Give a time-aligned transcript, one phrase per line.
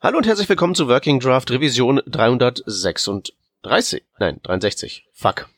[0.00, 4.04] Hallo und herzlich willkommen zu Working Draft Revision 336.
[4.20, 5.08] Nein, 63.
[5.12, 5.48] Fuck.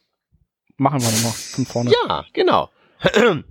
[0.78, 1.90] Machen wir nochmal von vorne.
[1.90, 2.70] Ja, genau.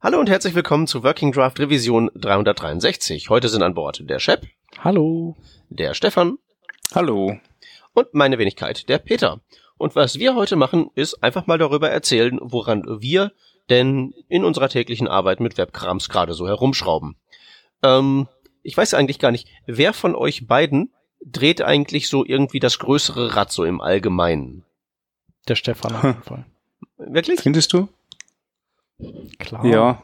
[0.00, 3.30] Hallo und herzlich willkommen zu Working Draft Revision 363.
[3.30, 4.48] Heute sind an Bord der Shep,
[4.82, 5.36] Hallo.
[5.68, 6.38] der Stefan
[6.92, 7.38] Hallo.
[7.94, 9.40] und meine Wenigkeit, der Peter.
[9.78, 13.30] Und was wir heute machen, ist einfach mal darüber erzählen, woran wir
[13.70, 17.14] denn in unserer täglichen Arbeit mit Webkrams gerade so herumschrauben.
[17.84, 18.26] Ähm,
[18.66, 20.92] ich weiß eigentlich gar nicht, wer von euch beiden
[21.24, 24.64] dreht eigentlich so irgendwie das größere Rad so im Allgemeinen?
[25.48, 26.46] Der Stefan auf jeden Fall.
[26.98, 27.40] Wirklich?
[27.40, 27.88] Findest du?
[29.38, 29.64] Klar.
[29.66, 30.02] Ja.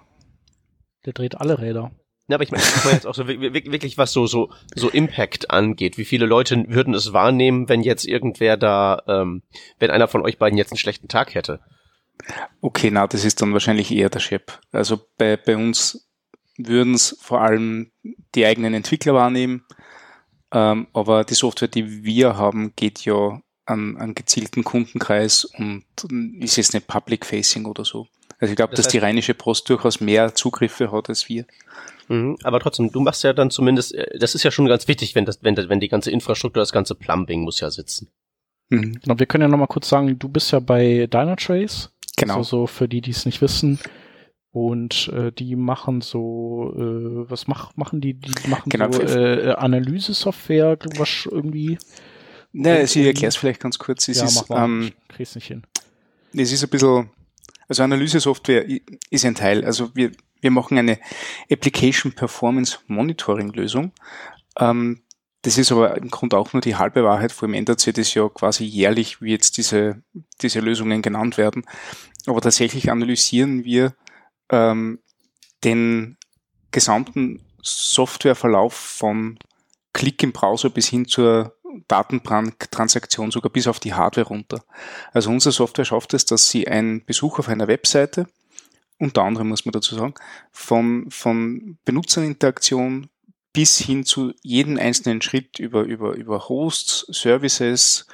[1.05, 1.91] Der dreht alle Räder.
[2.29, 4.53] Ja, aber ich meine ich mein jetzt auch so wi- wi- wirklich, was so, so,
[4.75, 5.98] so Impact angeht.
[5.98, 9.42] Wie viele Leute würden es wahrnehmen, wenn jetzt irgendwer da, ähm,
[9.79, 11.61] wenn einer von euch beiden jetzt einen schlechten Tag hätte?
[12.61, 14.42] Okay, na, das ist dann wahrscheinlich eher der Chef.
[14.70, 16.09] Also bei, bei uns
[16.59, 17.91] würden es vor allem
[18.34, 19.65] die eigenen Entwickler wahrnehmen.
[20.52, 25.84] Ähm, aber die Software, die wir haben, geht ja an einen gezielten Kundenkreis und
[26.41, 28.06] ist jetzt nicht Public Facing oder so.
[28.39, 31.47] Also ich glaube, Das dass heißt- die Rheinische Post durchaus mehr Zugriffe hat als wir.
[32.09, 35.14] Mhm, aber trotzdem, du machst ja dann zumindest, äh, das ist ja schon ganz wichtig,
[35.14, 38.09] wenn das, wenn, das- wenn die ganze Infrastruktur, das ganze Plumbing muss ja sitzen.
[38.69, 38.98] Mhm.
[39.00, 41.91] Genau, wir können ja nochmal kurz sagen, du bist ja bei Dynatrace.
[42.16, 42.39] Genau.
[42.39, 43.78] Also so für die, die es nicht wissen.
[44.53, 48.12] Und äh, die machen so, äh, was mach, machen die?
[48.14, 51.78] Die machen Genau, so für- äh, Analyse-Software, was irgendwie.
[52.53, 54.09] Na, also ich erkläre es vielleicht ganz kurz.
[54.09, 54.64] Es ja, ist, mach mal.
[54.67, 55.62] ähm, ich krieg's nicht hin.
[56.34, 57.09] Es ist ein bisschen,
[57.67, 58.67] also Analyse-Software
[59.09, 59.64] ist ein Teil.
[59.64, 60.98] Also wir, wir machen eine
[61.50, 63.92] Application Performance Monitoring Lösung.
[64.59, 65.00] Ähm,
[65.41, 67.33] das ist aber im Grunde auch nur die halbe Wahrheit.
[67.33, 70.03] Vor allem ändert sich das ja quasi jährlich, wie jetzt diese,
[70.42, 71.64] diese Lösungen genannt werden.
[72.27, 73.94] Aber tatsächlich analysieren wir
[74.53, 75.00] ähm,
[75.64, 76.17] den
[76.70, 79.39] gesamten Softwareverlauf von
[79.92, 81.56] Klick im Browser bis hin zur
[81.89, 84.64] Datentransaktion, sogar bis auf die Hardware runter.
[85.12, 88.27] Also unsere Software schafft es, dass sie ein Besuch auf einer Webseite,
[88.99, 90.15] unter anderem muss man dazu sagen,
[90.50, 93.09] von, von Benutzerinteraktion
[93.53, 98.06] bis hin zu jedem einzelnen Schritt über, über, über Hosts, Services,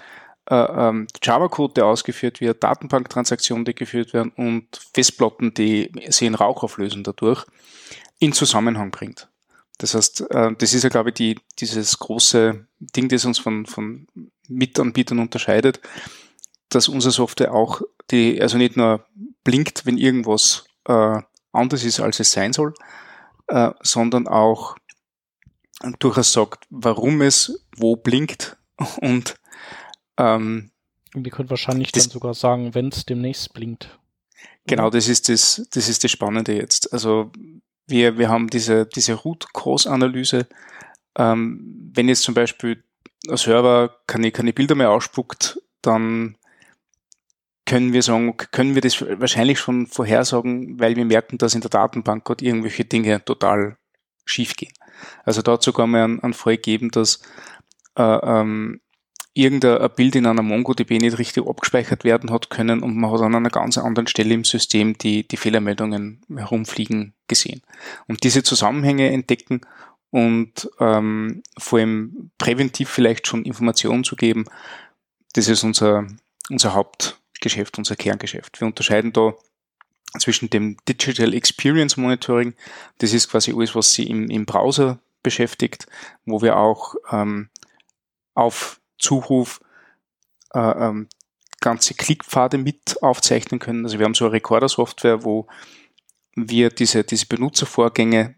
[0.50, 6.62] äh, ähm, Java-Code, der ausgeführt wird, Datenbanktransaktionen, die geführt werden und Festplatten, die in Rauch
[6.62, 7.44] auflösen dadurch,
[8.18, 9.28] in Zusammenhang bringt.
[9.78, 13.66] Das heißt, äh, das ist ja, glaube ich, die, dieses große Ding, das uns von,
[13.66, 14.06] von
[14.48, 15.80] Mitanbietern unterscheidet,
[16.70, 19.04] dass unsere Software auch die, also nicht nur
[19.44, 21.20] blinkt, wenn irgendwas äh,
[21.52, 22.74] anders ist, als es sein soll,
[23.48, 24.76] äh, sondern auch
[25.98, 28.56] durchaus sagt, warum es wo blinkt
[29.00, 29.36] und
[30.18, 30.70] ähm,
[31.14, 33.98] Und die können wahrscheinlich das- dann sogar sagen, wenn es demnächst blinkt.
[34.66, 36.92] Genau, das ist das, das ist das Spannende jetzt.
[36.92, 37.32] Also
[37.86, 40.46] wir, wir haben diese, diese Root-Cause-Analyse.
[41.16, 42.84] Ähm, wenn jetzt zum Beispiel
[43.28, 46.36] ein Server keine, keine Bilder mehr ausspuckt, dann
[47.64, 51.70] können wir sagen, können wir das wahrscheinlich schon vorhersagen, weil wir merken, dass in der
[51.70, 53.76] Datenbank gerade irgendwelche Dinge total
[54.24, 54.72] schief gehen.
[55.24, 57.20] Also da hat sogar mal einen, einen Fall gegeben, dass
[57.96, 58.80] äh, ähm,
[59.38, 63.20] irgendein ein Bild in einer MongoDB nicht richtig abgespeichert werden hat können und man hat
[63.20, 67.62] an einer ganz anderen Stelle im System die, die Fehlermeldungen herumfliegen gesehen.
[68.08, 69.60] Und diese Zusammenhänge entdecken
[70.10, 74.46] und ähm, vor allem präventiv vielleicht schon Informationen zu geben,
[75.34, 76.08] das ist unser,
[76.50, 78.60] unser Hauptgeschäft, unser Kerngeschäft.
[78.60, 79.34] Wir unterscheiden da
[80.18, 82.54] zwischen dem Digital Experience Monitoring,
[82.98, 85.86] das ist quasi alles, was sie im, im Browser beschäftigt,
[86.24, 87.50] wo wir auch ähm,
[88.34, 89.60] auf Zuruf
[90.54, 91.08] äh, ähm,
[91.60, 93.84] ganze Klickpfade mit aufzeichnen können.
[93.84, 95.46] Also wir haben so eine Recorder-Software, wo
[96.34, 98.36] wir diese, diese Benutzervorgänge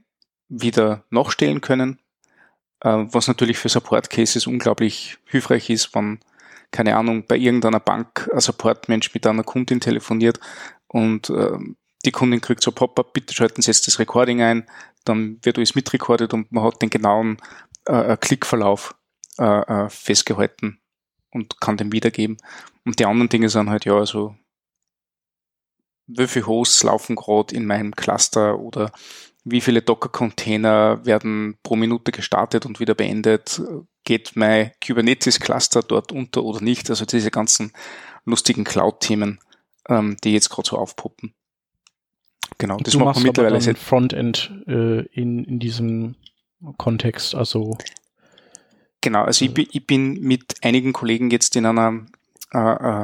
[0.48, 2.00] wieder nachstellen können,
[2.80, 6.20] äh, was natürlich für Support-Cases unglaublich hilfreich ist, wenn,
[6.70, 10.40] keine Ahnung, bei irgendeiner Bank ein Support-Mensch mit einer Kundin telefoniert
[10.88, 11.58] und äh,
[12.04, 14.66] die Kundin kriegt so Pop-up, bitte schalten Sie jetzt das Recording ein,
[15.04, 17.36] dann wird alles mitrekordet und man hat den genauen
[17.84, 18.94] äh, Klickverlauf
[19.40, 20.78] äh, äh, festgehalten
[21.30, 22.36] und kann den wiedergeben.
[22.84, 24.36] Und die anderen Dinge sind halt ja also
[26.06, 28.92] wie viele Hosts laufen gerade in meinem Cluster oder
[29.44, 33.62] wie viele Docker-Container werden pro Minute gestartet und wieder beendet,
[34.04, 37.72] geht mein Kubernetes-Cluster dort unter oder nicht, also diese ganzen
[38.24, 39.40] lustigen Cloud-Themen,
[39.88, 41.32] ähm, die jetzt gerade so aufpoppen.
[42.58, 46.16] Genau, das du macht man mittlerweile Frontend äh, in, in diesem
[46.76, 47.78] Kontext, also
[49.00, 52.06] Genau, also ich, bin- ich bin mit einigen Kollegen jetzt in einer
[52.52, 52.58] äh,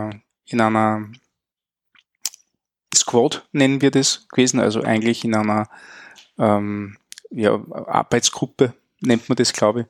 [0.08, 0.10] äh,
[0.48, 1.08] in einer
[2.94, 5.68] Squad nennen wir das gewesen, also eigentlich in einer
[6.38, 6.96] ähm,
[7.30, 9.86] ja, Arbeitsgruppe nennt man das, glaube ich,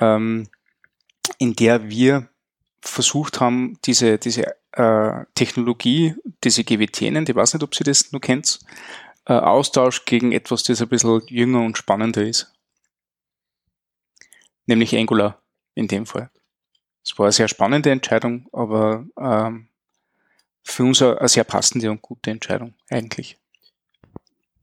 [0.00, 0.48] ähm,
[1.38, 2.28] in der wir
[2.82, 6.14] versucht haben, diese, diese äh, Technologie,
[6.44, 8.60] diese GWT nennt, ich weiß nicht, ob Sie das nur kennt,
[9.26, 12.52] äh, Austausch gegen etwas, das ein bisschen jünger und spannender ist.
[14.68, 15.40] Nämlich Angular
[15.74, 16.30] in dem Fall.
[17.02, 19.68] Es war eine sehr spannende Entscheidung, aber ähm,
[20.62, 23.38] für uns eine, sehr passende und gute Entscheidung eigentlich.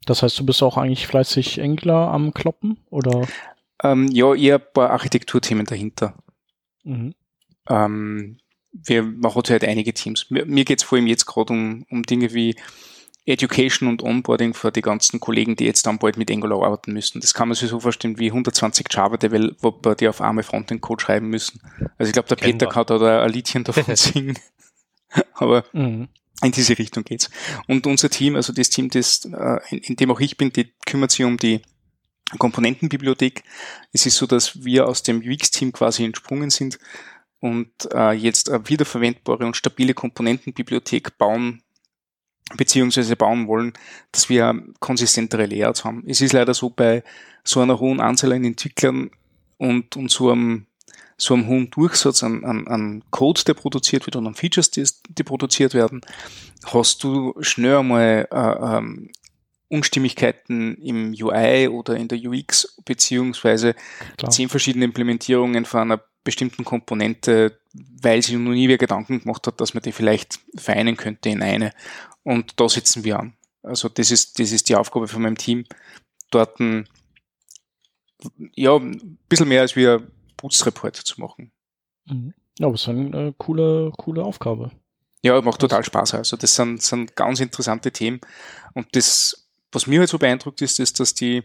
[0.05, 3.27] Das heißt, du bist auch eigentlich fleißig Angular am Kloppen, oder?
[3.83, 6.13] Ähm, ja, eher ein paar Architekturthemen dahinter.
[6.83, 7.15] Mhm.
[7.67, 8.37] Ähm,
[8.71, 10.29] wir machen halt einige Teams.
[10.29, 12.55] Mir, mir geht es vor allem jetzt gerade um, um Dinge wie
[13.25, 17.21] Education und Onboarding für die ganzen Kollegen, die jetzt dann bald mit Angular arbeiten müssen.
[17.21, 21.59] Das kann man sich so vorstellen wie 120 Java-Developer, die auf arme Frontend-Code schreiben müssen.
[21.97, 24.37] Also ich glaube, der Peter kann da ein Liedchen davon singen.
[25.33, 26.07] Aber mhm.
[26.43, 27.31] in diese Richtung geht's.
[27.67, 30.71] Und unser Team, also das Team, das, äh, in, in dem auch ich bin, die
[30.85, 31.61] kümmert sich um die
[32.37, 33.43] Komponentenbibliothek.
[33.91, 36.77] Es ist so, dass wir aus dem UX-Team quasi entsprungen sind
[37.39, 41.63] und äh, jetzt eine wiederverwendbare und stabile Komponentenbibliothek bauen
[42.55, 43.73] beziehungsweise bauen wollen,
[44.11, 46.03] dass wir konsistentere Layouts haben.
[46.07, 47.03] Es ist leider so bei
[47.43, 49.09] so einer hohen Anzahl an Entwicklern
[49.57, 50.67] und, und so einem
[51.17, 54.85] so einem hohen Durchsatz an, an, an Code, der produziert wird und an Features, die,
[55.07, 56.01] die produziert werden,
[56.65, 59.11] hast du schnell einmal äh, ähm,
[59.69, 63.75] Unstimmigkeiten im UI oder in der UX, beziehungsweise
[64.17, 64.31] Klar.
[64.31, 67.59] zehn verschiedene Implementierungen von einer bestimmten Komponente,
[68.01, 71.41] weil sich noch nie wer Gedanken gemacht hat, dass man die vielleicht vereinen könnte in
[71.41, 71.71] eine.
[72.25, 73.33] Und da sitzen wir an.
[73.63, 75.63] Also das ist, das ist die Aufgabe von meinem Team,
[76.31, 76.89] dort ein,
[78.55, 80.05] ja, ein bisschen mehr als wir
[80.35, 81.51] Putzreport zu machen.
[82.05, 82.33] Mhm.
[82.59, 84.71] Ja, aber es ist eine äh, coole, coole Aufgabe.
[85.21, 86.15] Ja, macht total Spaß.
[86.15, 88.21] Also das sind, sind ganz interessante Themen.
[88.73, 91.43] Und das, was mir halt so beeindruckt ist, ist, dass die,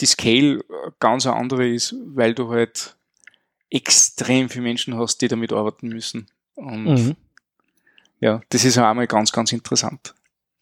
[0.00, 0.64] die Scale
[0.98, 2.96] ganz eine andere ist, weil du halt
[3.70, 6.26] extrem viele Menschen hast, die damit arbeiten müssen.
[6.54, 7.16] Und mhm.
[8.22, 10.14] Ja, das ist auch einmal ganz, ganz interessant.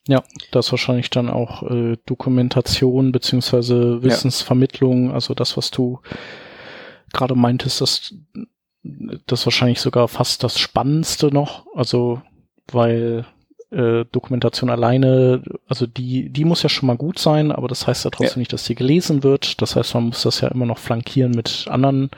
[0.08, 5.12] Ja, das ist wahrscheinlich dann auch äh, Dokumentation beziehungsweise Wissensvermittlung, ja.
[5.12, 6.00] also das, was du
[7.12, 8.14] gerade meintest, dass
[9.26, 12.22] das wahrscheinlich sogar fast das Spannendste noch, also
[12.72, 13.26] weil
[13.70, 18.04] äh, Dokumentation alleine, also die, die muss ja schon mal gut sein, aber das heißt
[18.04, 18.38] ja trotzdem ja.
[18.40, 19.60] nicht, dass sie gelesen wird.
[19.60, 22.10] Das heißt, man muss das ja immer noch flankieren mit anderen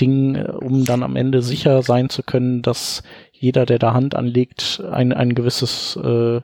[0.00, 3.02] Dingen, äh, um dann am Ende sicher sein zu können, dass
[3.42, 6.40] jeder, der da Hand anlegt, ein, ein gewisses äh,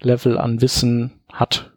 [0.00, 1.72] Level an Wissen hat.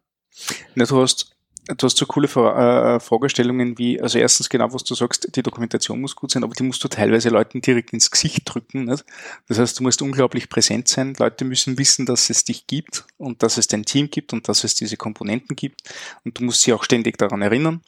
[0.73, 1.37] Na, du hast
[1.75, 5.99] Du hast so coole äh, Fragestellungen wie, also erstens genau, was du sagst, die Dokumentation
[5.99, 8.85] muss gut sein, aber die musst du teilweise Leuten direkt ins Gesicht drücken.
[8.85, 9.03] Nicht?
[9.49, 11.13] Das heißt, du musst unglaublich präsent sein.
[11.19, 14.63] Leute müssen wissen, dass es dich gibt und dass es dein Team gibt und dass
[14.63, 15.81] es diese Komponenten gibt.
[16.23, 17.81] Und du musst sie auch ständig daran erinnern.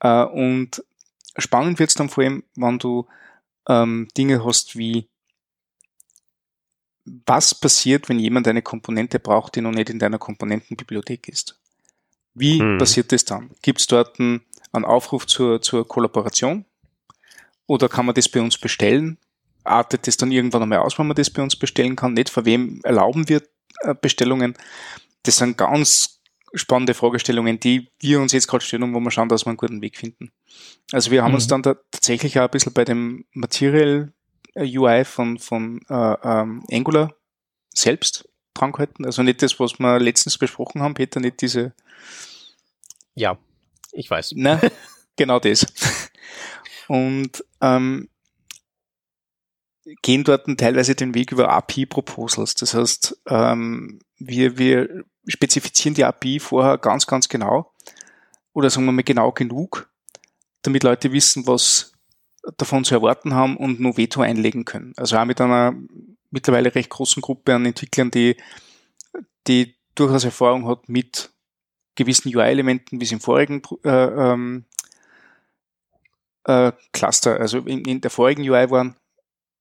[0.00, 0.82] Äh, und
[1.38, 3.06] spannend wird es dann vor allem, wenn du
[3.68, 5.08] ähm, Dinge hast wie
[7.04, 11.58] was passiert, wenn jemand eine Komponente braucht, die noch nicht in deiner Komponentenbibliothek ist.
[12.34, 12.78] Wie hm.
[12.78, 13.50] passiert das dann?
[13.62, 14.42] Gibt es dort einen,
[14.72, 16.64] einen Aufruf zur, zur Kollaboration?
[17.66, 19.18] Oder kann man das bei uns bestellen?
[19.62, 22.14] Artet das dann irgendwann einmal aus, wenn man das bei uns bestellen kann?
[22.14, 23.42] Nicht, vor wem erlauben wir
[23.80, 24.54] äh, Bestellungen?
[25.22, 26.20] Das sind ganz
[26.54, 29.56] spannende Fragestellungen, die wir uns jetzt gerade stellen und wo wir schauen, dass wir einen
[29.56, 30.30] guten Weg finden.
[30.92, 31.36] Also wir haben mhm.
[31.36, 34.12] uns dann da tatsächlich auch ein bisschen bei dem Material
[34.56, 37.14] UI von, von äh, ähm, Angular
[37.74, 39.04] selbst dran gehalten.
[39.04, 41.74] Also nicht das, was wir letztens besprochen haben, Peter, nicht diese
[43.14, 43.38] ja,
[43.92, 44.32] ich weiß.
[44.32, 44.60] Ne?
[45.16, 45.64] Genau das.
[46.88, 48.08] Und ähm,
[50.02, 52.54] gehen dort teilweise den Weg über API-Proposals.
[52.54, 57.72] Das heißt, ähm, wir, wir spezifizieren die API vorher ganz, ganz genau
[58.54, 59.88] oder sagen wir mal genau genug,
[60.62, 61.92] damit Leute wissen, was
[62.56, 64.92] davon zu erwarten haben und nur Veto einlegen können.
[64.96, 65.74] Also auch mit einer
[66.30, 68.36] mittlerweile recht großen Gruppe an Entwicklern, die,
[69.46, 71.30] die durchaus Erfahrung hat mit
[71.94, 74.64] gewissen UI-Elementen, wie es im vorigen äh, ähm,
[76.44, 78.96] äh, Cluster, also in, in der vorigen UI waren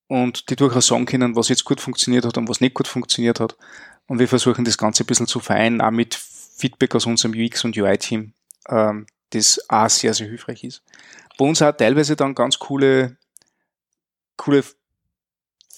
[0.08, 3.40] und die durchaus sagen können, was jetzt gut funktioniert hat und was nicht gut funktioniert
[3.40, 3.56] hat.
[4.08, 7.64] Und wir versuchen das Ganze ein bisschen zu vereinen, auch mit Feedback aus unserem UX
[7.64, 8.34] und UI-Team,
[8.70, 10.84] ähm, das auch sehr, sehr hilfreich ist.
[11.38, 13.18] Bei uns auch teilweise dann ganz coole,
[14.38, 14.64] coole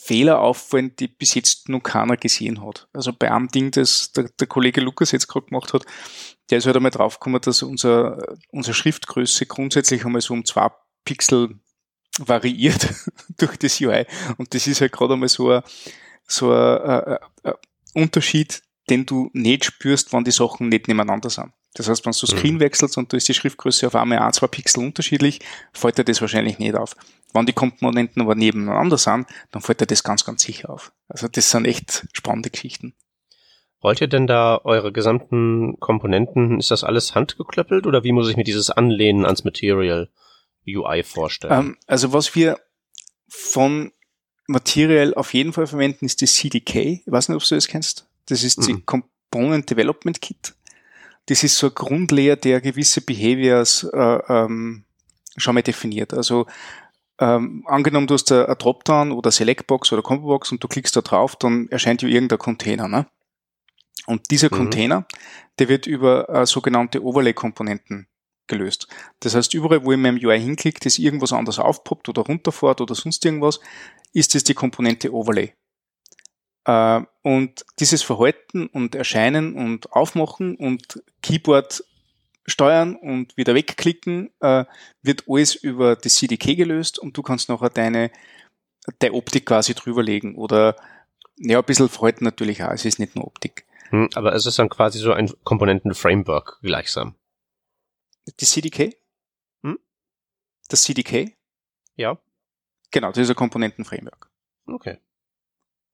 [0.06, 2.88] Fehler auffallen, die bis jetzt noch keiner gesehen hat.
[2.94, 5.84] Also bei einem Ding, das der, der Kollege Lukas jetzt gerade gemacht hat,
[6.50, 10.70] der ist halt einmal draufgekommen, dass unser, unsere Schriftgröße grundsätzlich einmal so um zwei
[11.06, 11.60] Pixel
[12.20, 12.94] variiert
[13.38, 14.06] durch das UI.
[14.38, 15.64] Und das ist halt gerade einmal so ein,
[16.28, 17.54] so ein, ein, ein
[17.96, 21.52] Unterschied, den du nicht spürst, wann die Sachen nicht nebeneinander sind.
[21.76, 22.60] Das heißt, wenn du Screen mhm.
[22.62, 25.42] wechselst und du ist die Schriftgröße auf einmal ein, zwei Pixel unterschiedlich,
[25.74, 26.96] fällt dir das wahrscheinlich nicht auf.
[27.34, 30.94] Wenn die Komponenten aber nebeneinander sind, dann fällt dir das ganz, ganz sicher auf.
[31.10, 32.96] Also das sind echt spannende Geschichten.
[33.82, 38.38] Wollt ihr denn da eure gesamten Komponenten, ist das alles handgeklöppelt oder wie muss ich
[38.38, 40.10] mir dieses Anlehnen ans Material
[40.66, 41.54] UI vorstellen?
[41.54, 42.58] Ähm, also was wir
[43.28, 43.92] von
[44.48, 46.76] Material auf jeden Fall verwenden, ist das CDK.
[46.76, 48.08] Ich weiß nicht, ob du das kennst.
[48.28, 48.66] Das ist mhm.
[48.66, 50.56] die Component Development Kit.
[51.28, 54.86] Das ist so ein Grundlayer, der gewisse Behaviors äh, ähm,
[55.38, 56.14] schon mal definiert.
[56.14, 56.46] Also
[57.20, 61.36] ähm, angenommen, du hast eine, Dropdown oder Selectbox oder Combobox und du klickst da drauf,
[61.36, 62.88] dann erscheint ja irgendein Container.
[62.88, 63.08] Ne?
[64.06, 64.58] Und dieser mhm.
[64.58, 65.08] Container,
[65.60, 68.08] der wird über äh, sogenannte Overlay-Komponenten
[68.48, 68.88] gelöst.
[69.22, 72.82] Das heißt, überall, wo ich in meinem UI hinklicke, dass irgendwas anderes aufpoppt oder runterfährt
[72.82, 73.60] oder sonst irgendwas,
[74.14, 75.54] ist es die Komponente Overlay.
[76.66, 81.84] Äh, und dieses Verhalten und Erscheinen und Aufmachen und Keyboard
[82.46, 84.66] steuern und wieder wegklicken, äh,
[85.02, 88.12] wird alles über das CDK gelöst und du kannst nachher deine,
[89.00, 90.76] deine Optik quasi drüberlegen oder
[91.38, 93.66] ja, ein bisschen Verhalten natürlich auch, es ist nicht nur Optik.
[93.90, 97.16] Hm, aber es ist dann quasi so ein Komponenten-Framework gleichsam.
[98.38, 98.96] Das CDK?
[99.64, 99.80] Hm?
[100.70, 101.36] Das CDK?
[101.96, 102.18] Ja.
[102.92, 104.30] Genau, das ist ein Komponenten-Framework.
[104.68, 104.98] Okay.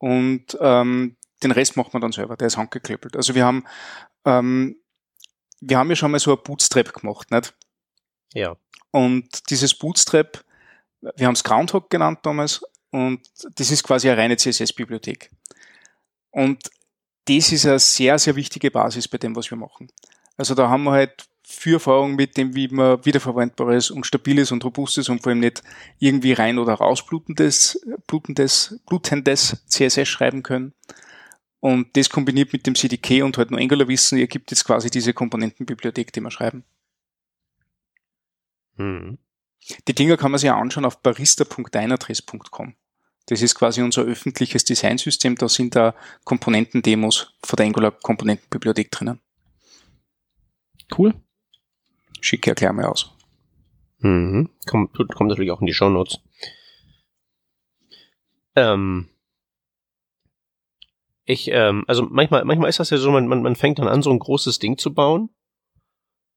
[0.02, 3.16] Und ähm, den Rest macht man dann selber, der ist handgeklöppelt.
[3.16, 3.66] Also wir haben,
[4.26, 4.76] ähm,
[5.60, 7.54] wir haben ja schon mal so ein Bootstrap gemacht, nicht?
[8.34, 8.58] Ja.
[8.90, 10.44] Und dieses Bootstrap,
[11.02, 13.22] wir haben es Groundhog genannt damals, und
[13.56, 15.30] das ist quasi eine reine CSS-Bibliothek.
[16.32, 16.70] Und
[17.26, 19.92] das ist eine sehr, sehr wichtige Basis bei dem, was wir machen.
[20.36, 24.64] Also da haben wir halt viel Erfahrung mit dem, wie man wiederverwendbares und stabiles und
[24.64, 25.62] robustes und vor allem nicht
[26.00, 30.74] irgendwie rein oder raus blutendes, blutendes, CSS schreiben können.
[31.60, 35.14] Und das kombiniert mit dem CDK und halt nur Angular Wissen ergibt jetzt quasi diese
[35.14, 36.64] Komponentenbibliothek, die wir schreiben.
[38.78, 39.18] Hm.
[39.88, 42.74] Die Dinger kann man sich ja anschauen auf barista.dynatrace.com.
[43.28, 45.36] Das ist quasi unser öffentliches Designsystem.
[45.36, 45.94] Da sind da
[46.24, 49.20] Komponentendemos von der Angular Komponentenbibliothek drinnen.
[50.98, 51.14] Cool
[52.22, 53.12] schicke erklär mal aus.
[54.00, 54.50] Mhm.
[54.68, 56.20] Kommt, kommt natürlich auch in die Show Notes.
[58.56, 59.10] Ähm,
[61.26, 64.02] ich, ähm, also manchmal, manchmal ist das ja so, man, man, man fängt dann an,
[64.02, 65.30] so ein großes Ding zu bauen.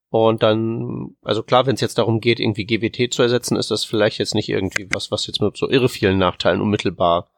[0.09, 3.83] Und dann, also klar, wenn es jetzt darum geht, irgendwie GWT zu ersetzen, ist das
[3.83, 7.29] vielleicht jetzt nicht irgendwie was, was jetzt mit so irre vielen Nachteilen unmittelbar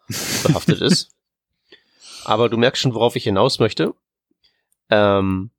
[0.43, 1.09] behaftet ist.
[2.25, 3.95] Aber du merkst schon, worauf ich hinaus möchte.
[4.89, 5.49] Ähm,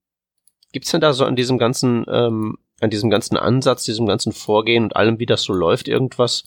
[0.73, 4.85] gibt's denn da so an diesem ganzen ähm, an diesem ganzen Ansatz, diesem ganzen Vorgehen
[4.85, 6.45] und allem, wie das so läuft, irgendwas,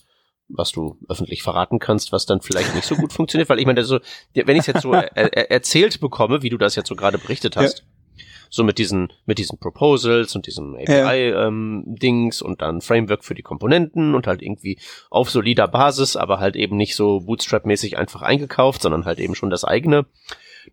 [0.48, 3.48] was du öffentlich verraten kannst, was dann vielleicht nicht so gut funktioniert?
[3.48, 3.98] Weil ich meine, so,
[4.34, 7.18] wenn ich es jetzt so er, er, erzählt bekomme, wie du das jetzt so gerade
[7.18, 8.24] berichtet hast, ja.
[8.50, 12.46] so mit diesen, mit diesen Proposals und diesem API-Dings ja.
[12.46, 14.78] ähm, und dann Framework für die Komponenten und halt irgendwie
[15.10, 19.50] auf solider Basis, aber halt eben nicht so Bootstrap-mäßig einfach eingekauft, sondern halt eben schon
[19.50, 20.06] das eigene.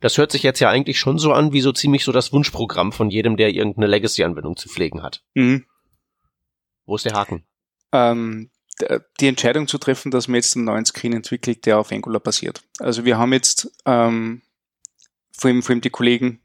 [0.02, 2.92] Das hört sich jetzt ja eigentlich schon so an, wie so ziemlich so das Wunschprogramm
[2.92, 5.24] von jedem, der irgendeine Legacy-Anwendung zu pflegen hat.
[5.34, 5.66] Mhm.
[6.86, 7.44] Wo ist der Haken?
[7.92, 8.50] Ähm,
[9.20, 12.62] die Entscheidung zu treffen, dass man jetzt einen neuen Screen entwickelt, der auf Angular basiert.
[12.80, 14.42] Also wir haben jetzt ähm,
[15.32, 16.42] vor, allem, vor allem die Kollegen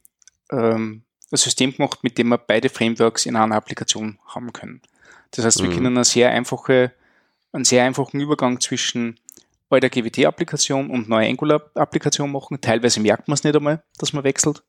[0.50, 4.82] ähm, ein System gemacht, mit dem wir beide Frameworks in einer Applikation haben können.
[5.30, 5.74] Das heißt, wir mhm.
[5.74, 6.92] können eine sehr einfache,
[7.52, 9.18] einen sehr einfachen Übergang zwischen
[9.68, 12.60] bei der GWT-Applikation und neue Angular-Applikation machen.
[12.60, 14.62] Teilweise merkt man es nicht einmal, dass man wechselt.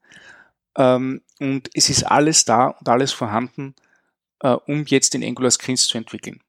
[0.78, 3.76] Ähm, und es ist alles da und alles vorhanden,
[4.40, 6.42] äh, um jetzt in Angular Screens zu entwickeln.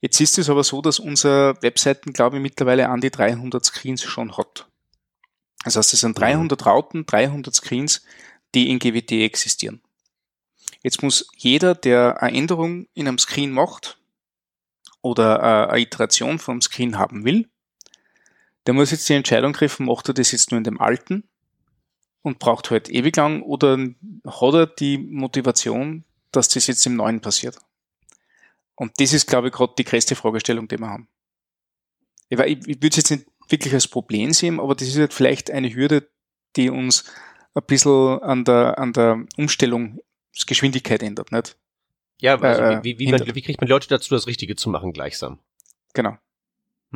[0.00, 4.02] Jetzt ist es aber so, dass unsere Webseiten, glaube ich, mittlerweile an die 300 Screens
[4.02, 4.66] schon hat.
[5.64, 8.04] Das heißt, es sind 300 Routen, 300 Screens,
[8.54, 9.80] die in GWT existieren.
[10.82, 13.98] Jetzt muss jeder, der eine Änderung in einem Screen macht
[15.00, 17.48] oder äh, eine Iteration vom Screen haben will,
[18.66, 21.24] der muss jetzt die Entscheidung treffen, macht er das jetzt nur in dem alten
[22.22, 23.78] und braucht halt ewig lang oder
[24.26, 27.58] hat er die Motivation, dass das jetzt im neuen passiert?
[28.76, 31.08] Und das ist, glaube ich, gerade die größte Fragestellung, die wir haben.
[32.28, 35.12] Ich, ich, ich würde es jetzt nicht wirklich als Problem sehen, aber das ist halt
[35.12, 36.08] vielleicht eine Hürde,
[36.56, 37.04] die uns
[37.54, 41.56] ein bisschen an der, an der Umstellungsgeschwindigkeit ändert, nicht?
[42.20, 44.92] Ja, also äh, wie, wie, man, wie kriegt man Leute dazu, das Richtige zu machen
[44.92, 45.38] gleichsam?
[45.92, 46.16] Genau.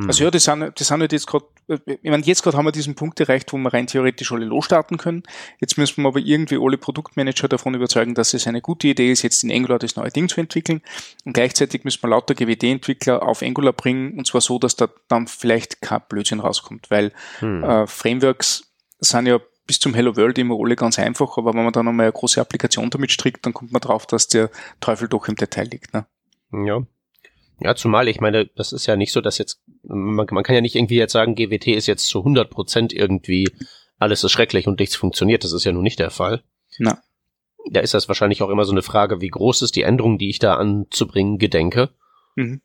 [0.07, 1.45] Also ja, das sind, das sind halt jetzt gerade,
[1.87, 4.97] ich meine, jetzt gerade haben wir diesen Punkt erreicht, wo wir rein theoretisch alle losstarten
[4.97, 5.23] können.
[5.61, 9.23] Jetzt müssen wir aber irgendwie alle Produktmanager davon überzeugen, dass es eine gute Idee ist,
[9.23, 10.83] jetzt in Angular das neue Ding zu entwickeln.
[11.25, 15.27] Und gleichzeitig müssen wir lauter GWD-Entwickler auf Angular bringen, und zwar so, dass da dann
[15.27, 17.65] vielleicht kein Blödsinn rauskommt, weil hm.
[17.65, 21.73] äh, Frameworks sind ja bis zum Hello World immer alle ganz einfach, aber wenn man
[21.73, 24.51] dann einmal eine große Applikation damit strickt, dann kommt man drauf, dass der
[24.81, 25.93] Teufel doch im Detail liegt.
[25.93, 26.07] Ne?
[26.53, 26.83] Ja.
[27.61, 30.61] Ja, zumal ich meine, das ist ja nicht so, dass jetzt, man, man kann ja
[30.61, 33.49] nicht irgendwie jetzt sagen, GWT ist jetzt zu 100 Prozent irgendwie,
[33.99, 35.45] alles ist schrecklich und nichts funktioniert.
[35.45, 36.43] Das ist ja nun nicht der Fall.
[36.79, 37.03] Na.
[37.71, 40.31] Da ist das wahrscheinlich auch immer so eine Frage, wie groß ist die Änderung, die
[40.31, 41.91] ich da anzubringen gedenke.
[42.37, 42.61] Mhm.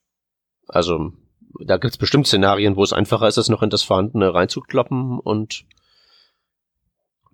[0.68, 1.12] Also,
[1.60, 5.66] da gibt's bestimmt Szenarien, wo es einfacher ist, es noch in das Vorhandene reinzukloppen und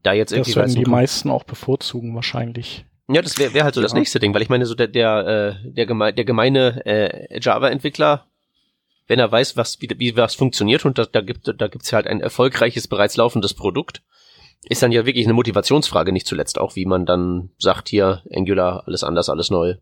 [0.02, 0.54] da jetzt irgendwie.
[0.54, 2.86] Das werden die meisten auch bevorzugen wahrscheinlich.
[3.12, 3.86] Ja, das wäre wär halt so ja.
[3.86, 7.40] das nächste Ding, weil ich meine, so der, der, äh, der, geme der gemeine äh,
[7.40, 8.28] Java-Entwickler,
[9.08, 12.06] wenn er weiß, was, wie, wie was funktioniert und da, da gibt da gibt's halt
[12.06, 14.04] ein erfolgreiches, bereits laufendes Produkt,
[14.64, 18.84] ist dann ja wirklich eine Motivationsfrage, nicht zuletzt auch, wie man dann sagt, hier, Angular,
[18.86, 19.78] alles anders, alles neu.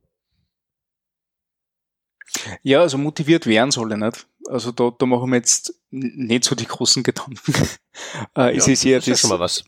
[2.63, 4.25] Ja, also motiviert werden soll er nicht.
[4.48, 7.38] Also da, da machen wir jetzt nicht so die großen Gedanken.
[8.38, 9.65] äh, ja, es ist eher das, das schon mal was.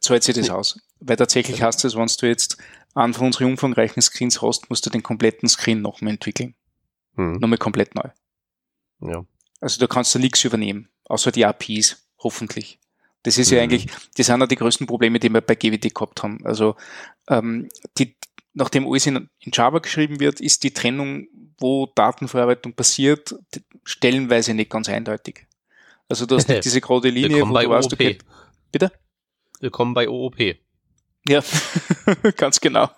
[0.00, 0.78] Zahlt sich das aus.
[1.00, 2.58] Weil tatsächlich hast du es, wenn du jetzt
[2.94, 6.54] einen von unseren umfangreichen Screens hast, musst du den kompletten Screen nochmal entwickeln.
[7.16, 7.38] Hm.
[7.38, 8.08] Nochmal komplett neu.
[9.00, 9.24] Ja.
[9.60, 12.78] Also da kannst du nichts übernehmen, außer die APIs, hoffentlich.
[13.22, 13.56] Das ist mhm.
[13.56, 16.44] ja eigentlich, das sind ja die größten Probleme, die wir bei GWT gehabt haben.
[16.44, 16.76] Also
[17.28, 18.16] ähm, die,
[18.54, 21.28] nachdem alles in, in Java geschrieben wird, ist die Trennung,
[21.58, 23.34] wo Datenverarbeitung passiert,
[23.84, 25.46] stellenweise nicht ganz eindeutig.
[26.08, 28.18] Also du hast nicht diese gerade Linie, wo du weißt, okay.
[28.72, 28.90] Bitte?
[29.60, 30.38] Willkommen bei OOP.
[31.26, 31.42] Ja,
[32.36, 32.90] ganz genau.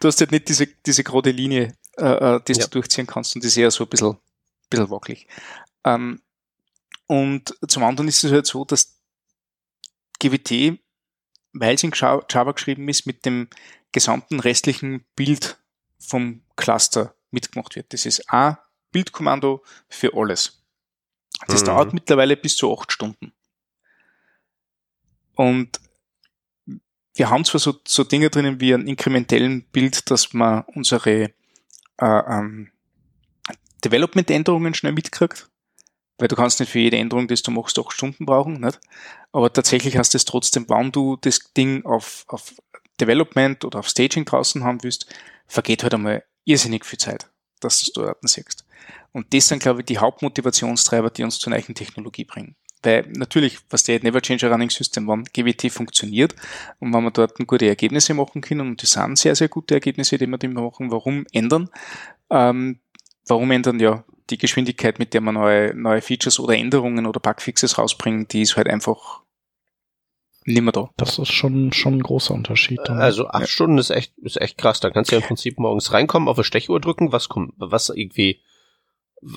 [0.00, 2.64] Du hast halt nicht diese, diese gerade Linie, äh, äh die ja.
[2.64, 4.16] du durchziehen kannst und die ist eher so ein bisschen,
[4.68, 5.26] bisschen wackelig.
[5.84, 6.20] Ähm,
[7.06, 8.98] und zum anderen ist es halt so, dass
[10.20, 10.78] GWT,
[11.52, 13.48] weil es in Java geschrieben ist, mit dem
[13.92, 15.56] gesamten restlichen Bild
[15.98, 17.92] vom Cluster mitgemacht wird.
[17.92, 18.58] Das ist ein
[18.90, 20.62] Bildkommando für alles.
[21.46, 21.66] Das mhm.
[21.66, 23.32] dauert mittlerweile bis zu acht Stunden.
[25.34, 25.80] Und
[27.18, 31.32] wir haben zwar so, so Dinge drinnen wie ein inkrementellen Bild, dass man unsere äh,
[32.00, 32.70] ähm,
[33.84, 35.48] Development-Änderungen schnell mitkriegt,
[36.18, 38.80] weil du kannst nicht für jede Änderung, die du machst, acht Stunden brauchen, nicht?
[39.32, 42.54] Aber tatsächlich hast du es trotzdem, wann du das Ding auf, auf
[43.00, 45.12] Development oder auf Staging draußen haben willst,
[45.46, 48.64] vergeht halt einmal irrsinnig viel Zeit, dass du es dort siehst.
[49.12, 52.54] Und das sind, glaube ich, die Hauptmotivationstreiber, die uns zur neuen Technologie bringen.
[52.82, 56.34] Weil natürlich, was der Never Change a Running System, wann GWT funktioniert
[56.78, 60.18] und wenn wir dort gute Ergebnisse machen können, und das sind sehr, sehr gute Ergebnisse,
[60.18, 61.70] die wir immer machen, warum ändern?
[62.30, 62.78] Ähm,
[63.26, 63.80] warum ändern?
[63.80, 68.42] Ja, die Geschwindigkeit, mit der man neue, neue Features oder Änderungen oder Bugfixes rausbringen, die
[68.42, 69.22] ist halt einfach
[70.44, 70.90] nicht mehr da.
[70.96, 72.80] Das ist schon, schon ein großer Unterschied.
[72.84, 72.98] Dann.
[72.98, 73.46] Also acht ja.
[73.46, 74.80] Stunden ist echt, ist echt krass.
[74.80, 77.90] Da kannst du ja im Prinzip morgens reinkommen, auf eine Stechuhr drücken, was kommt, was
[77.90, 78.40] irgendwie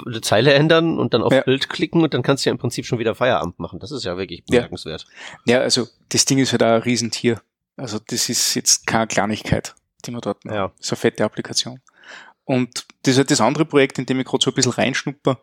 [0.05, 1.41] eine Zeile ändern und dann auf ja.
[1.41, 3.79] Bild klicken und dann kannst du ja im Prinzip schon wieder Feierabend machen.
[3.79, 5.05] Das ist ja wirklich bemerkenswert.
[5.45, 7.41] Ja, ja also das Ding ist halt auch ein Riesentier.
[7.77, 10.55] Also das ist jetzt keine Kleinigkeit, die man dort macht.
[10.55, 10.65] Ja.
[10.65, 11.79] Eine fette Applikation.
[12.45, 15.39] Und das ist halt das andere Projekt, in dem ich gerade so ein bisschen reinschnupper,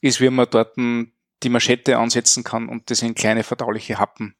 [0.00, 4.34] ist, wie man dort die Manschette ansetzen kann und das in kleine verdauliche Happen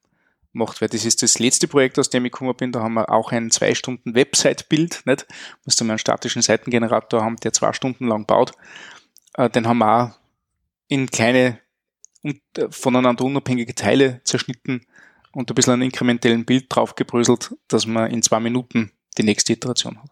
[0.53, 2.73] macht, weil das ist das letzte Projekt, aus dem ich gekommen bin.
[2.73, 5.27] Da haben wir auch ein zwei Stunden Website-Bild, nicht?
[5.65, 8.53] Musst du mal einen statischen Seitengenerator haben, der zwei Stunden lang baut.
[9.35, 10.11] Äh, den haben wir auch
[10.89, 11.59] in kleine
[12.23, 14.87] und äh, voneinander unabhängige Teile zerschnitten
[15.33, 20.03] und ein bisschen einen inkrementellen Bild draufgebröselt, dass man in zwei Minuten die nächste Iteration
[20.03, 20.11] hat.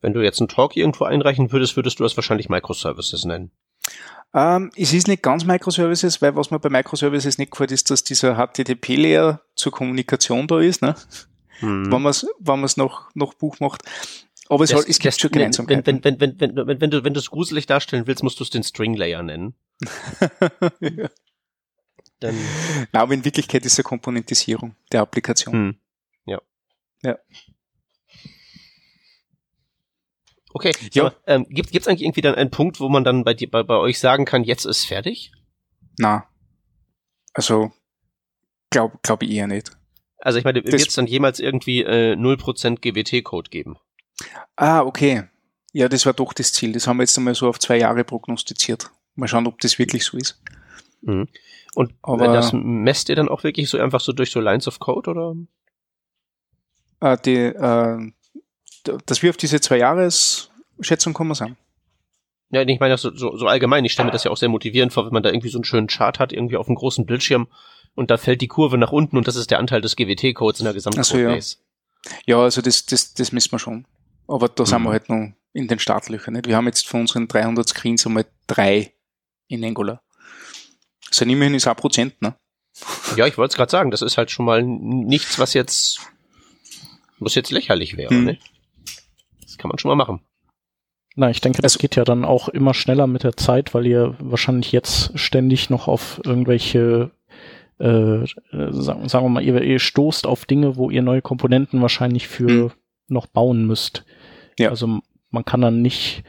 [0.00, 3.50] Wenn du jetzt einen Talk irgendwo einreichen würdest, würdest du das wahrscheinlich Microservices nennen.
[4.32, 8.04] Ähm, es ist nicht ganz Microservices, weil was mir bei Microservices nicht gefällt, ist, dass
[8.04, 10.94] dieser HTTP-Layer zur Kommunikation da ist, ne?
[11.58, 11.92] Hm.
[11.92, 13.82] wenn man es wenn man's noch, noch Buch macht.
[14.50, 15.86] Aber es, das, es gibt schon Gemeinsamkeiten.
[15.86, 18.44] Wenn, wenn, wenn, wenn, wenn, wenn, du, wenn du es gruselig darstellen willst, musst du
[18.44, 19.54] es den String Layer nennen.
[20.80, 21.08] ja.
[22.18, 22.36] Dann,
[22.92, 25.54] Na, aber in Wirklichkeit ist es eine Komponentisierung der Applikation.
[25.54, 25.76] Hm.
[26.26, 26.42] Ja.
[27.02, 27.18] Ja.
[30.52, 31.06] Okay, ja.
[31.06, 33.62] Aber, ähm, gibt es eigentlich irgendwie dann einen Punkt, wo man dann bei, dir, bei,
[33.62, 35.32] bei euch sagen kann, jetzt ist fertig?
[35.96, 36.28] Na,
[37.32, 37.72] also
[38.68, 39.70] glaube glaub ich eher nicht.
[40.18, 43.78] Also ich meine, wird es dann jemals irgendwie äh, 0% GWT-Code geben?
[44.56, 45.24] Ah, okay.
[45.72, 46.72] Ja, das war doch das Ziel.
[46.72, 48.90] Das haben wir jetzt einmal so auf zwei Jahre prognostiziert.
[49.14, 50.40] Mal schauen, ob das wirklich so ist.
[51.02, 51.28] Mhm.
[51.74, 54.80] Und Aber, das messt ihr dann auch wirklich so einfach so durch so Lines of
[54.80, 55.34] Code oder?
[57.00, 58.12] Äh, die, äh,
[59.06, 61.56] dass wir auf diese zwei Jahresschätzung kommen sind.
[62.50, 63.84] Ja, ich meine das so, so, so allgemein.
[63.84, 65.64] Ich stelle mir das ja auch sehr motivierend vor, wenn man da irgendwie so einen
[65.64, 67.46] schönen Chart hat, irgendwie auf einem großen Bildschirm
[67.94, 70.64] und da fällt die Kurve nach unten und das ist der Anteil des GWT-Codes in
[70.64, 71.38] der gesamten so, ja.
[72.26, 73.86] ja, also das, das, das missen wir schon.
[74.30, 74.66] Aber da mhm.
[74.66, 74.92] sind wir mhm.
[74.92, 76.34] halt noch in den Startlöchern.
[76.34, 76.46] Nicht?
[76.46, 78.94] Wir haben jetzt von unseren 300 Screens einmal drei
[79.48, 80.02] in Angular.
[81.08, 82.36] Das sind immerhin ist ein Prozent, ne?
[83.16, 86.00] Ja, ich wollte es gerade sagen, das ist halt schon mal nichts, was jetzt,
[87.18, 88.14] was jetzt lächerlich wäre.
[88.14, 88.24] Hm.
[88.24, 88.38] Ne?
[89.42, 90.20] Das kann man schon mal machen.
[91.16, 93.86] Na, ich denke, das also, geht ja dann auch immer schneller mit der Zeit, weil
[93.86, 97.10] ihr wahrscheinlich jetzt ständig noch auf irgendwelche,
[97.78, 102.28] äh, sagen, sagen wir mal, ihr, ihr stoßt auf Dinge, wo ihr neue Komponenten wahrscheinlich
[102.28, 102.70] für hm.
[103.08, 104.04] noch bauen müsst.
[104.58, 104.70] Ja.
[104.70, 106.22] Also man kann dann nicht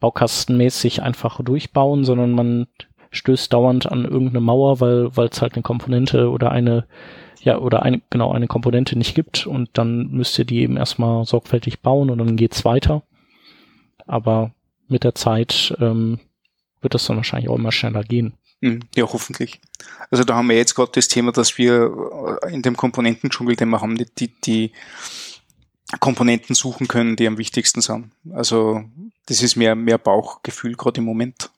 [0.00, 2.66] baukastenmäßig einfach durchbauen, sondern man
[3.10, 6.86] stößt dauernd an irgendeine Mauer, weil weil es halt eine Komponente oder eine
[7.40, 11.24] ja oder eine genau eine Komponente nicht gibt und dann müsst ihr die eben erstmal
[11.24, 13.02] sorgfältig bauen und dann geht's weiter.
[14.06, 14.52] Aber
[14.88, 16.20] mit der Zeit ähm,
[16.80, 18.34] wird das dann wahrscheinlich auch immer schneller gehen.
[18.62, 19.60] Hm, ja, hoffentlich.
[20.10, 23.80] Also da haben wir jetzt gerade das Thema, dass wir in dem Komponentendschungel, den wir
[23.80, 24.72] haben, die, die, die
[26.00, 28.10] Komponenten suchen können, die am wichtigsten sind.
[28.32, 28.84] Also
[29.26, 31.50] das ist mehr, mehr Bauchgefühl gerade im Moment.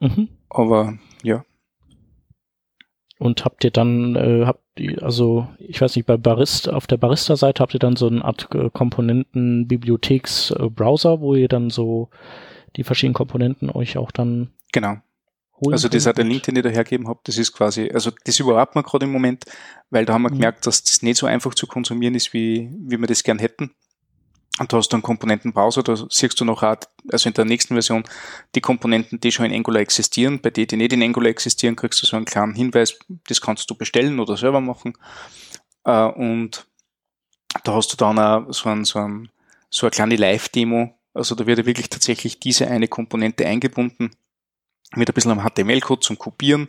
[0.00, 0.28] Mhm.
[0.50, 1.44] Aber ja.
[3.18, 6.96] Und habt ihr dann, äh, habt ihr, also ich weiß nicht, bei Barista, auf der
[6.96, 12.08] Barista-Seite habt ihr dann so eine Art äh, Komponenten-Bibliotheks-Browser, wo ihr dann so
[12.76, 14.96] die verschiedenen Komponenten euch auch dann genau.
[15.60, 18.10] Holen Also das hat der Link, den ich da hergeben habe, das ist quasi, also
[18.24, 19.44] das überhaupt man gerade im Moment,
[19.90, 20.34] weil da haben wir mhm.
[20.34, 23.70] gemerkt, dass das nicht so einfach zu konsumieren ist, wie, wie wir das gern hätten.
[24.60, 26.76] Und da hast du einen Komponentenbrowser, da siehst du noch auch,
[27.10, 28.04] also in der nächsten Version,
[28.54, 30.40] die Komponenten, die schon in Angular existieren.
[30.40, 33.68] Bei denen, die nicht in Angular existieren, kriegst du so einen kleinen Hinweis, das kannst
[33.68, 34.92] du bestellen oder selber machen.
[35.84, 36.68] Äh, und
[37.64, 39.28] da hast du dann auch so, ein, so, ein,
[39.70, 40.96] so eine kleine Live-Demo.
[41.14, 44.12] Also da wird ja wirklich tatsächlich diese eine Komponente eingebunden
[44.96, 46.68] mit ein bisschen am HTML-Code zum Kopieren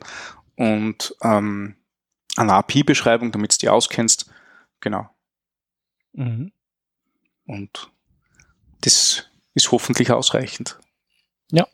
[0.56, 1.76] und ähm,
[2.38, 4.30] einer API-Beschreibung, damit du die auskennst.
[4.80, 5.10] Genau.
[6.14, 6.52] Mhm.
[7.48, 7.90] Und
[8.82, 10.78] das ist hoffentlich ausreichend.
[11.52, 11.68] Ja.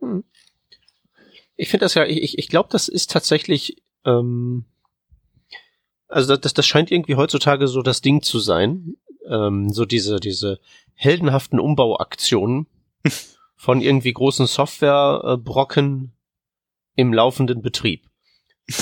[0.00, 0.24] Hm.
[1.56, 4.66] Ich finde das ja, ich, ich glaube, das ist tatsächlich, ähm,
[6.08, 8.96] also das, das scheint irgendwie heutzutage so das Ding zu sein.
[9.28, 10.60] Ähm, so diese, diese
[10.94, 12.66] heldenhaften Umbauaktionen
[13.56, 16.12] von irgendwie großen Softwarebrocken
[16.94, 18.02] im laufenden Betrieb.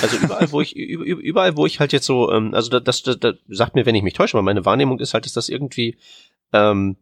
[0.02, 3.36] Also überall, wo ich, überall, wo ich halt jetzt so, ähm, also das, das, das
[3.48, 5.96] sagt mir, wenn ich mich täusche, aber meine Wahrnehmung ist halt, dass das irgendwie
[6.52, 6.96] ähm,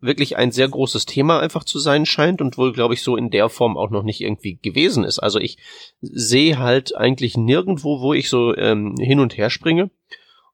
[0.00, 3.30] wirklich ein sehr großes Thema einfach zu sein scheint und wohl, glaube ich, so in
[3.30, 5.18] der Form auch noch nicht irgendwie gewesen ist.
[5.18, 5.58] Also ich
[6.00, 9.90] sehe halt eigentlich nirgendwo, wo ich so ähm, hin und her springe,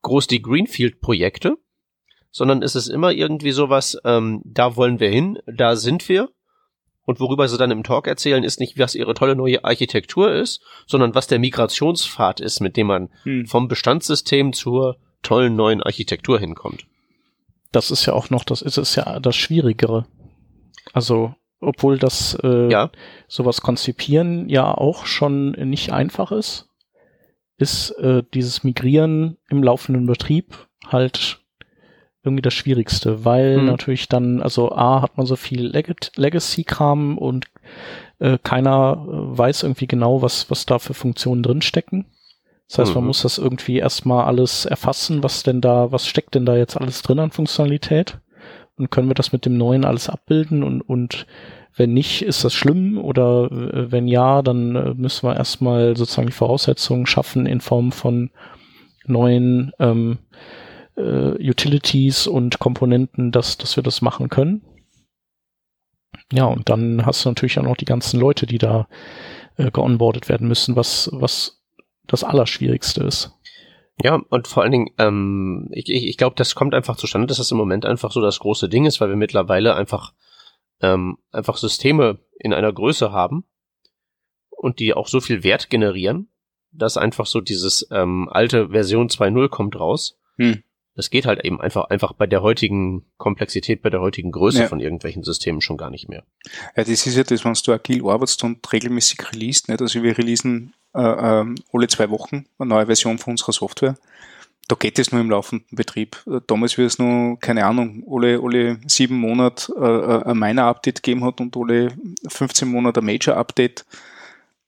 [0.03, 1.57] groß die Greenfield-Projekte,
[2.37, 6.29] sondern es ist immer irgendwie sowas, ähm, da wollen wir hin, da sind wir
[7.07, 10.61] und worüber sie dann im Talk erzählen, ist nicht, was ihre tolle neue Architektur ist,
[10.87, 13.47] sondern was der Migrationspfad ist, mit dem man hm.
[13.47, 16.85] vom Bestandssystem zur tollen neuen Architektur hinkommt.
[17.73, 20.07] Das ist ja auch noch, das ist es ja das Schwierigere.
[20.93, 22.91] Also, obwohl das äh, ja.
[23.29, 26.69] sowas konzipieren ja auch schon nicht einfach ist,
[27.57, 31.41] ist äh, dieses Migrieren im laufenden Betrieb halt
[32.27, 33.67] irgendwie das Schwierigste, weil mhm.
[33.67, 37.47] natürlich dann, also A, hat man so viel Leg Legacy-Kram und
[38.19, 42.07] äh, keiner äh, weiß irgendwie genau, was, was da für Funktionen drinstecken.
[42.69, 42.97] Das heißt, mhm.
[42.97, 46.77] man muss das irgendwie erstmal alles erfassen, was denn da, was steckt denn da jetzt
[46.77, 48.19] alles drin an Funktionalität?
[48.77, 51.27] Und können wir das mit dem neuen alles abbilden und, und
[51.77, 56.29] wenn nicht, ist das schlimm oder äh, wenn ja, dann äh, müssen wir erstmal sozusagen
[56.29, 58.31] die Voraussetzungen schaffen in Form von
[59.07, 60.19] neuen ähm,
[60.97, 64.63] äh, Utilities und Komponenten, dass, dass wir das machen können.
[66.33, 68.89] Ja, und dann hast du natürlich auch noch die ganzen Leute, die da
[69.57, 71.63] äh, geonboardet werden müssen, was, was
[72.07, 73.33] das Allerschwierigste ist.
[74.03, 77.39] Ja, und vor allen Dingen, ähm, ich, ich, ich glaube, das kommt einfach zustande, dass
[77.39, 80.13] das im Moment einfach so das große Ding ist, weil wir mittlerweile einfach,
[80.81, 83.45] ähm, einfach Systeme in einer Größe haben
[84.51, 86.29] und die auch so viel Wert generieren,
[86.73, 90.19] dass einfach so dieses ähm, alte Version 2.0 kommt raus.
[90.37, 90.63] Hm.
[90.97, 94.67] Das geht halt eben einfach, einfach bei der heutigen Komplexität, bei der heutigen Größe ja.
[94.67, 96.25] von irgendwelchen Systemen schon gar nicht mehr.
[96.75, 99.83] Ja, das ist ja das, wenn du agil arbeitest und regelmäßig released, nicht?
[99.83, 103.97] Also wir releasen äh, äh, alle zwei Wochen eine neue Version von unserer Software.
[104.69, 106.25] Da geht es nur im laufenden Betrieb.
[106.49, 111.25] Damals, wie es nur, keine Ahnung, alle, alle sieben Monate äh, äh ein Minor-Update gegeben
[111.25, 111.93] hat und alle
[112.27, 113.85] 15 Monate ein Major-Update,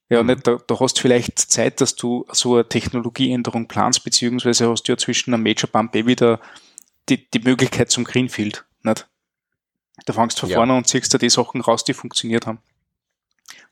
[0.08, 0.28] ja, mhm.
[0.28, 4.84] nicht, da, da hast du vielleicht Zeit, dass du so eine Technologieänderung planst, beziehungsweise hast
[4.84, 6.40] du ja zwischen einem Major Bump eh wieder
[7.08, 8.64] die, die Möglichkeit zum Greenfield.
[8.82, 9.08] Nicht?
[10.06, 10.56] Da fangst du von ja.
[10.56, 12.60] vorne und ziehst da die Sachen raus, die funktioniert haben.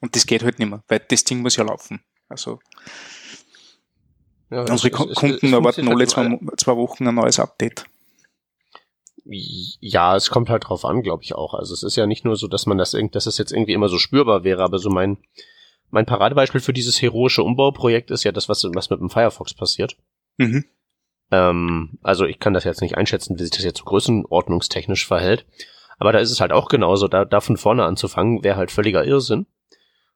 [0.01, 2.01] Und das geht halt nicht mehr, weil das Ding muss ja laufen.
[2.29, 2.59] Also
[4.51, 7.87] ja, unsere es, Kunden es, es erwarten alle halt zwei, zwei Wochen ein neues Update.
[9.25, 11.55] Ja, es kommt halt drauf an, glaube ich auch.
[11.55, 13.89] Also es ist ja nicht nur so, dass man das, dass es jetzt irgendwie immer
[13.89, 15.19] so spürbar wäre, aber so mein,
[15.91, 19.97] mein Paradebeispiel für dieses heroische Umbauprojekt ist ja das, was, was mit dem Firefox passiert.
[20.37, 20.65] Mhm.
[21.31, 25.47] Ähm, also ich kann das jetzt nicht einschätzen, wie sich das jetzt größenordnungstechnisch verhält.
[25.99, 29.05] Aber da ist es halt auch genauso, da, da von vorne anzufangen, wäre halt völliger
[29.05, 29.47] Irrsinn.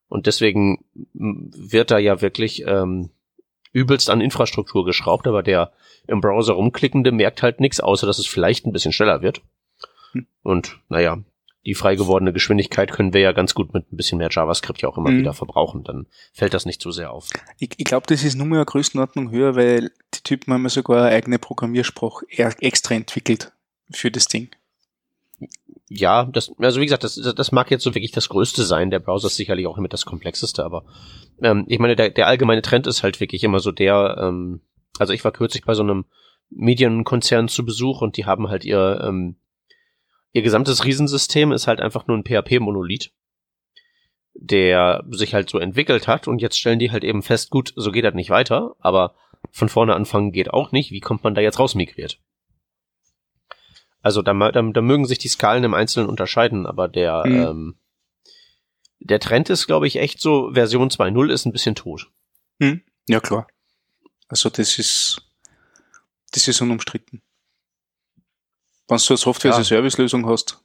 [0.09, 3.11] Und deswegen wird da ja wirklich ähm,
[3.73, 5.73] übelst an Infrastruktur geschraubt, aber der
[6.07, 9.43] im Browser rumklickende merkt halt nichts, außer dass es vielleicht ein bisschen schneller wird.
[10.13, 10.27] Hm.
[10.43, 11.19] Und naja,
[11.67, 14.89] die frei gewordene Geschwindigkeit können wir ja ganz gut mit ein bisschen mehr JavaScript ja
[14.89, 15.19] auch immer mhm.
[15.19, 15.85] wieder verbrauchen.
[15.85, 17.29] Dann fällt das nicht so sehr auf.
[17.59, 21.05] Ich, ich glaube, das ist nur mehr Größenordnung höher, weil die Typen haben ja sogar
[21.05, 22.27] eine eigene Programmiersprache
[22.61, 23.53] extra entwickelt
[23.91, 24.49] für das Ding.
[25.89, 28.91] Ja, das, also wie gesagt, das, das mag jetzt so wirklich das Größte sein.
[28.91, 30.85] Der Browser ist sicherlich auch immer das Komplexeste, aber
[31.43, 34.61] ähm, ich meine, der, der allgemeine Trend ist halt wirklich immer so der, ähm,
[34.99, 36.05] also ich war kürzlich bei so einem
[36.51, 39.40] Medienkonzern zu Besuch und die haben halt ihr ähm,
[40.33, 43.13] ihr gesamtes Riesensystem ist halt einfach nur ein PHP-Monolith,
[44.35, 47.91] der sich halt so entwickelt hat und jetzt stellen die halt eben fest, gut, so
[47.91, 49.15] geht das nicht weiter, aber
[49.51, 50.93] von vorne anfangen geht auch nicht.
[50.93, 52.21] Wie kommt man da jetzt rausmigriert?
[54.03, 57.43] Also da, da, da mögen sich die Skalen im Einzelnen unterscheiden, aber der, mhm.
[57.43, 57.79] ähm,
[59.01, 62.11] der Trend ist, glaube ich, echt so, Version 2.0 ist ein bisschen tot.
[62.59, 62.83] Mhm.
[63.09, 63.47] Ja, klar.
[64.29, 65.23] Also das ist,
[66.33, 67.23] das ist unumstritten.
[68.91, 70.61] Wenn du eine Software-as-a-Service-Lösung hast.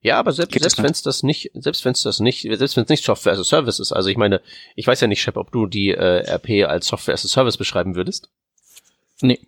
[0.00, 2.84] Ja, aber selbst, selbst wenn es das nicht, selbst wenn es das nicht, selbst wenn
[2.84, 4.42] es nicht Software as a Service ist, also ich meine,
[4.76, 7.56] ich weiß ja nicht, Shep, ob du die äh, RP als Software as a Service
[7.56, 8.28] beschreiben würdest.
[9.22, 9.40] Nee.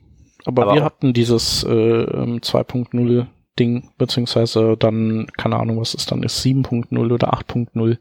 [0.46, 3.26] Aber, aber wir hatten dieses äh, 2.0
[3.58, 7.98] Ding, beziehungsweise dann, keine Ahnung, was es dann ist, 7.0 oder 8.0.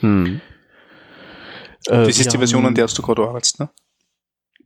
[0.00, 0.40] Hm.
[1.86, 3.70] Äh, das ist die Version, an der du gerade arbeitest, ne?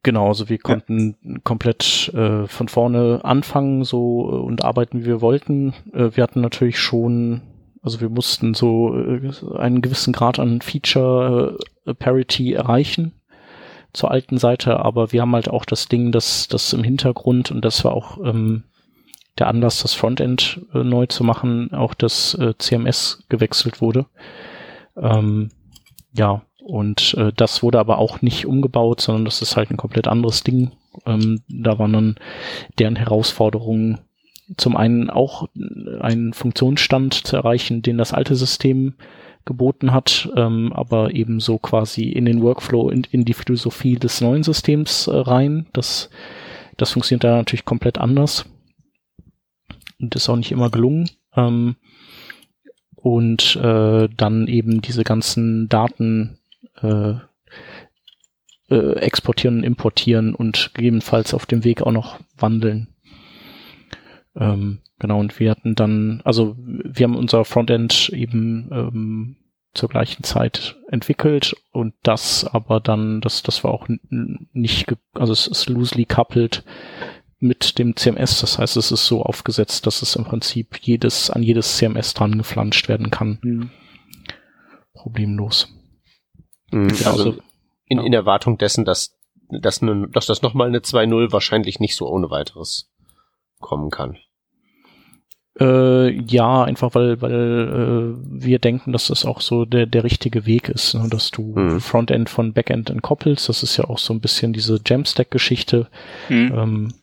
[0.03, 1.39] Genau, also wir konnten ja.
[1.43, 5.75] komplett äh, von vorne anfangen so äh, und arbeiten, wie wir wollten.
[5.93, 7.43] Äh, wir hatten natürlich schon,
[7.83, 13.13] also wir mussten so äh, einen gewissen Grad an Feature äh, Parity erreichen
[13.93, 17.65] zur alten Seite, aber wir haben halt auch das Ding, dass das im Hintergrund und
[17.65, 18.65] das war auch ähm,
[19.39, 24.07] der Anlass, das Frontend äh, neu zu machen, auch das äh, CMS gewechselt wurde.
[24.97, 25.51] Ähm,
[26.13, 30.07] ja, und äh, das wurde aber auch nicht umgebaut, sondern das ist halt ein komplett
[30.07, 30.73] anderes Ding.
[31.07, 32.17] Ähm, da waren dann
[32.79, 34.01] deren Herausforderungen
[34.59, 35.49] zum einen auch
[36.01, 38.97] einen Funktionsstand zu erreichen, den das alte System
[39.47, 44.43] geboten hat, ähm, aber ebenso quasi in den Workflow, in, in die Philosophie des neuen
[44.43, 45.69] Systems äh, rein.
[45.73, 46.11] Das,
[46.77, 48.45] das funktioniert da natürlich komplett anders
[49.99, 51.09] und ist auch nicht immer gelungen.
[51.35, 51.77] Ähm,
[52.95, 56.39] und äh, dann eben diese ganzen Daten
[56.83, 57.15] äh,
[58.71, 62.89] äh, exportieren importieren und gegebenenfalls auf dem Weg auch noch wandeln.
[64.37, 69.37] Ähm, genau, und wir hatten dann, also wir haben unser Frontend eben ähm,
[69.75, 73.89] zur gleichen Zeit entwickelt und das aber dann, das, das war auch
[74.53, 76.65] nicht, also es ist loosely coupled
[77.41, 78.41] mit dem CMS.
[78.41, 82.37] Das heißt, es ist so aufgesetzt, dass es im Prinzip jedes, an jedes CMS dran
[82.37, 83.39] geflanscht werden kann.
[83.43, 83.71] Mhm.
[84.93, 85.78] Problemlos.
[86.71, 87.35] Mhm, also, also
[87.87, 89.17] in, in Erwartung dessen, dass,
[89.49, 92.91] dass, ne, dass das nochmal eine 2-0 wahrscheinlich nicht so ohne weiteres
[93.61, 94.19] kommen kann.
[95.61, 100.47] Äh, ja, einfach weil, weil äh, wir denken, dass das auch so der, der richtige
[100.47, 101.09] Weg ist, ne?
[101.11, 101.81] dass du mhm.
[101.81, 103.49] Frontend von Backend entkoppelst.
[103.49, 105.89] Das ist ja auch so ein bisschen diese Jamstack-Geschichte.
[106.29, 106.53] Mhm.
[106.55, 106.95] Ähm,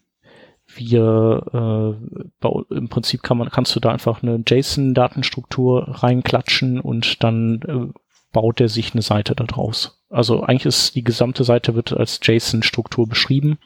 [0.73, 1.97] wir
[2.41, 7.99] äh, im Prinzip kann man kannst du da einfach eine JSON-Datenstruktur reinklatschen und dann äh,
[8.35, 10.03] baut er sich eine Seite daraus.
[10.09, 13.59] Also eigentlich ist die gesamte Seite wird als JSON-Struktur beschrieben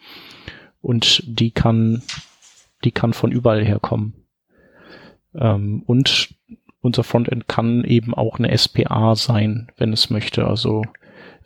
[0.79, 2.03] und die kann,
[2.84, 4.13] die kann von überall herkommen.
[5.34, 6.36] Ähm, und
[6.82, 10.45] unser Frontend kann eben auch eine SPA sein, wenn es möchte.
[10.45, 10.84] Also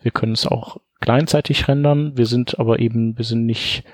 [0.02, 2.18] wir können es auch gleichzeitig rendern.
[2.18, 3.84] Wir sind aber eben, wir sind nicht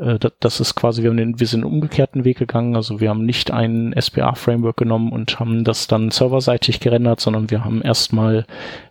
[0.00, 2.74] das ist quasi, wir, haben den, wir sind einen umgekehrten Weg gegangen.
[2.74, 7.64] Also wir haben nicht ein SPA-Framework genommen und haben das dann serverseitig gerendert, sondern wir
[7.64, 8.46] haben erstmal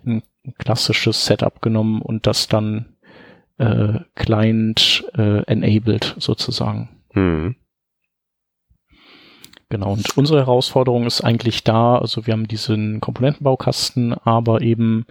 [0.06, 0.22] ein
[0.60, 2.96] klassisches Setup genommen und das dann
[3.58, 6.90] äh, Client äh, enabled sozusagen.
[7.14, 7.56] Mhm.
[9.70, 15.06] Genau, und unsere Herausforderung ist eigentlich da, also wir haben diesen Komponentenbaukasten, aber eben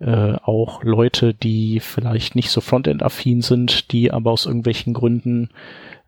[0.00, 5.50] äh, auch Leute, die vielleicht nicht so Frontend-affin sind, die aber aus irgendwelchen Gründen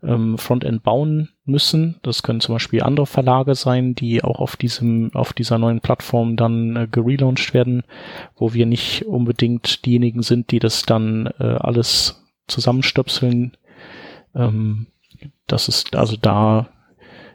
[0.03, 1.96] ähm, Frontend bauen müssen.
[2.03, 6.37] Das können zum Beispiel andere Verlage sein, die auch auf diesem, auf dieser neuen Plattform
[6.37, 7.83] dann äh, gelauncht werden,
[8.37, 13.57] wo wir nicht unbedingt diejenigen sind, die das dann äh, alles zusammenstöpseln.
[14.35, 14.87] Ähm,
[15.46, 16.68] das ist also da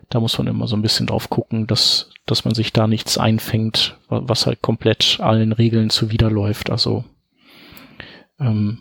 [0.09, 3.17] da muss man immer so ein bisschen drauf gucken, dass, dass man sich da nichts
[3.17, 6.69] einfängt, was halt komplett allen Regeln zuwiderläuft.
[6.69, 7.03] Also,
[8.39, 8.79] ähm,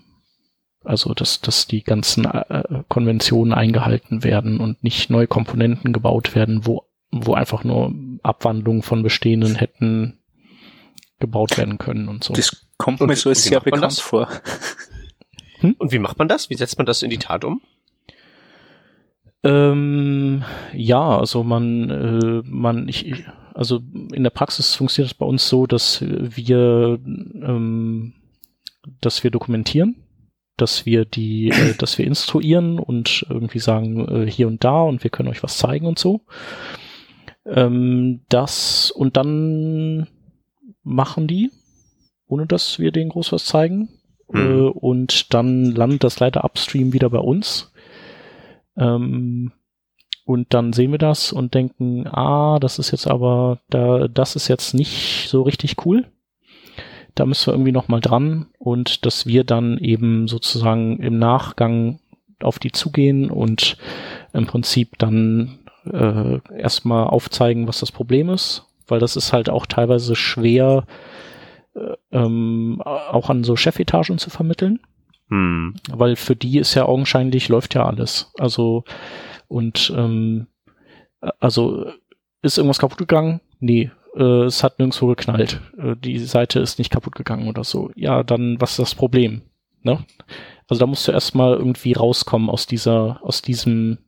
[0.84, 6.66] also dass, dass die ganzen äh, Konventionen eingehalten werden und nicht neue Komponenten gebaut werden,
[6.66, 10.18] wo, wo einfach nur Abwandlungen von bestehenden hätten
[11.18, 12.34] gebaut werden können und so.
[12.34, 14.28] Das kommt mir so sehr bekannt vor.
[15.60, 15.76] Hm?
[15.78, 16.50] Und wie macht man das?
[16.50, 17.62] Wie setzt man das in die Tat um?
[19.44, 23.24] Ähm, ja, also man, äh, man, ich,
[23.54, 23.80] also
[24.12, 28.14] in der Praxis funktioniert das bei uns so, dass wir, ähm,
[29.00, 29.96] dass wir dokumentieren,
[30.56, 35.02] dass wir die, äh, dass wir instruieren und irgendwie sagen äh, hier und da und
[35.02, 36.20] wir können euch was zeigen und so.
[37.44, 40.06] Ähm, das und dann
[40.84, 41.50] machen die,
[42.26, 43.88] ohne dass wir denen groß was zeigen.
[44.30, 44.68] Mhm.
[44.68, 47.71] Und dann landet das leider upstream wieder bei uns
[48.76, 49.52] ähm,
[50.24, 54.48] und dann sehen wir das und denken, ah, das ist jetzt aber, da, das ist
[54.48, 56.06] jetzt nicht so richtig cool.
[57.14, 61.98] Da müssen wir irgendwie nochmal dran und dass wir dann eben sozusagen im Nachgang
[62.40, 63.76] auf die zugehen und
[64.32, 69.66] im Prinzip dann äh, erstmal aufzeigen, was das Problem ist, weil das ist halt auch
[69.66, 70.86] teilweise schwer,
[71.74, 74.80] äh, ähm, auch an so Chefetagen zu vermitteln.
[75.32, 75.74] Hm.
[75.90, 78.30] Weil für die ist ja augenscheinlich läuft ja alles.
[78.38, 78.84] Also
[79.48, 80.46] und ähm,
[81.40, 81.86] also
[82.42, 83.40] ist irgendwas kaputt gegangen?
[83.58, 85.62] Nee, äh, es hat nirgendwo geknallt.
[85.78, 87.90] Äh, die Seite ist nicht kaputt gegangen oder so.
[87.94, 89.40] Ja, dann was ist das Problem?
[89.82, 90.04] Ne?
[90.68, 93.98] Also da musst du erstmal irgendwie rauskommen aus dieser, aus diesem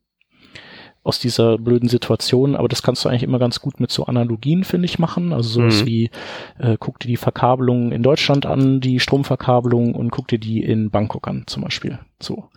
[1.05, 4.65] aus dieser blöden Situation, aber das kannst du eigentlich immer ganz gut mit so Analogien,
[4.65, 5.33] finde ich, machen.
[5.35, 5.87] Also sowas mhm.
[5.87, 6.11] wie,
[6.59, 10.91] äh, guck dir die Verkabelung in Deutschland an, die Stromverkabelung und guck dir die in
[10.91, 11.99] Bangkok an, zum Beispiel.
[12.21, 12.49] So.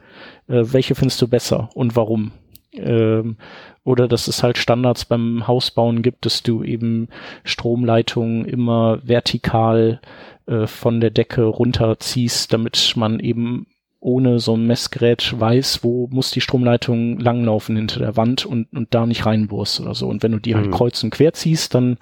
[0.47, 2.31] Äh, welche findest du besser und warum?
[2.73, 3.35] Ähm,
[3.83, 7.09] oder dass es halt Standards beim Hausbauen gibt, dass du eben
[7.43, 9.99] Stromleitungen immer vertikal
[10.45, 13.67] äh, von der Decke runterziehst, damit man eben
[13.99, 18.93] ohne so ein Messgerät weiß, wo muss die Stromleitung langlaufen hinter der Wand und, und
[18.93, 20.07] da nicht reinbohrst oder so.
[20.07, 20.71] Und wenn du die halt mhm.
[20.71, 21.97] kreuz und quer ziehst, dann,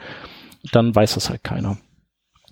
[0.72, 1.78] dann weiß das halt keiner.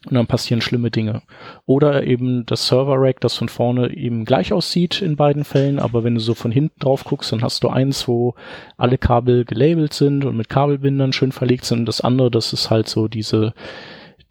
[0.05, 1.21] Und dann passieren schlimme Dinge.
[1.65, 6.15] Oder eben das Server-Rack, das von vorne eben gleich aussieht in beiden Fällen, aber wenn
[6.15, 8.35] du so von hinten drauf guckst, dann hast du eins, wo
[8.77, 11.79] alle Kabel gelabelt sind und mit Kabelbindern schön verlegt sind.
[11.79, 13.53] Und das andere, das ist halt so diese,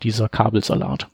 [0.02, 1.08] dieser Kabelsalat.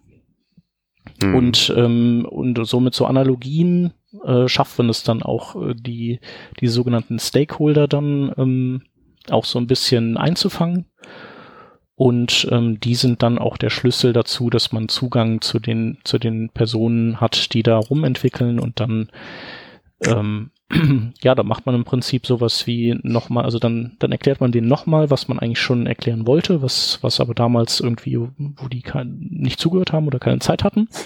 [1.22, 1.34] Mhm.
[1.34, 3.92] Und, ähm, und so mit so Analogien
[4.24, 6.20] äh, schafft man es dann auch, äh, die,
[6.60, 8.82] die sogenannten Stakeholder dann ähm,
[9.30, 10.86] auch so ein bisschen einzufangen.
[11.94, 16.18] Und ähm, die sind dann auch der Schlüssel dazu, dass man Zugang zu den, zu
[16.20, 19.10] den Personen hat, die da rumentwickeln und dann
[20.04, 20.52] ähm,
[21.22, 24.68] ja, da macht man im Prinzip sowas wie nochmal, also dann, dann erklärt man denen
[24.68, 29.16] nochmal, was man eigentlich schon erklären wollte, was, was aber damals irgendwie, wo die kein,
[29.30, 30.88] nicht zugehört haben oder keine Zeit hatten.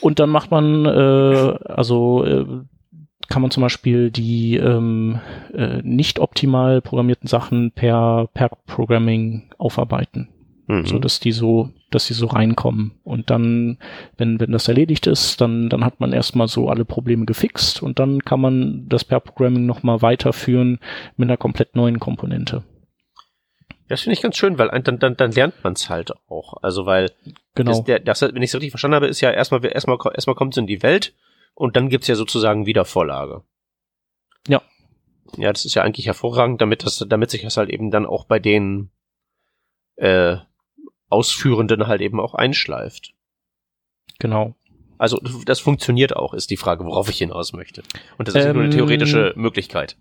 [0.00, 2.44] Und dann macht man, äh, also äh,
[3.28, 5.20] kann man zum Beispiel die ähm,
[5.54, 10.28] äh, nicht optimal programmierten Sachen per, per Programming aufarbeiten
[10.66, 10.86] mhm.
[10.86, 12.92] so dass die so, dass die so reinkommen.
[13.04, 13.78] Und dann,
[14.16, 17.98] wenn, wenn das erledigt ist, dann, dann hat man erstmal so alle Probleme gefixt und
[17.98, 20.78] dann kann man das per Programming nochmal weiterführen
[21.16, 22.64] mit einer komplett neuen Komponente.
[23.88, 26.54] Das finde ich ganz schön, weil dann, dann, dann lernt man es halt auch.
[26.62, 27.10] Also weil
[27.54, 27.72] genau.
[27.72, 30.54] das, der, das, wenn ich es richtig verstanden habe, ist ja erstmal erstmal erstmal kommt
[30.54, 31.14] es in die Welt
[31.54, 33.42] und dann gibt's ja sozusagen wieder Vorlage.
[34.48, 34.62] Ja.
[35.36, 38.24] Ja, das ist ja eigentlich hervorragend, damit das, damit sich das halt eben dann auch
[38.24, 38.90] bei den
[39.96, 40.36] äh,
[41.12, 43.14] Ausführenden halt eben auch einschleift.
[44.18, 44.54] Genau.
[44.98, 47.82] Also das funktioniert auch, ist die Frage, worauf ich hinaus möchte.
[48.18, 49.96] Und das ist ähm, nur eine theoretische Möglichkeit.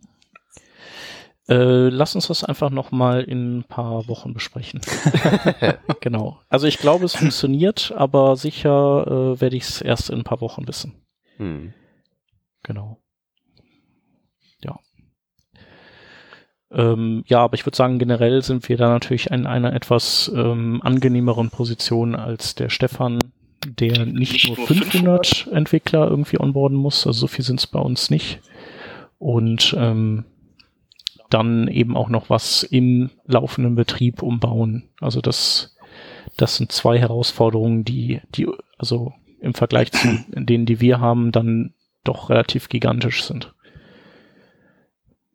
[1.50, 4.80] Äh, lass uns das einfach noch mal in ein paar Wochen besprechen.
[6.02, 6.40] genau.
[6.50, 10.40] Also ich glaube, es funktioniert, aber sicher äh, werde ich es erst in ein paar
[10.40, 11.04] Wochen wissen.
[11.38, 11.74] Hm.
[12.64, 13.01] Genau.
[16.74, 20.82] Ähm, ja, aber ich würde sagen, generell sind wir da natürlich in einer etwas ähm,
[20.84, 23.20] angenehmeren Position als der Stefan,
[23.66, 28.10] der nicht nur 500 Entwickler irgendwie onboarden muss, also so viel sind es bei uns
[28.10, 28.40] nicht.
[29.20, 30.26] Und ähm,
[31.30, 34.90] dann eben auch noch was im laufenden Betrieb umbauen.
[35.00, 35.76] Also das,
[36.38, 41.74] das sind zwei Herausforderungen, die, die also im Vergleich zu denen, die wir haben, dann
[42.04, 43.54] doch relativ gigantisch sind.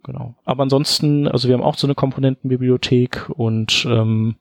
[0.07, 0.37] Genau.
[0.45, 4.37] Aber ansonsten, also wir haben auch so eine Komponentenbibliothek und ähm,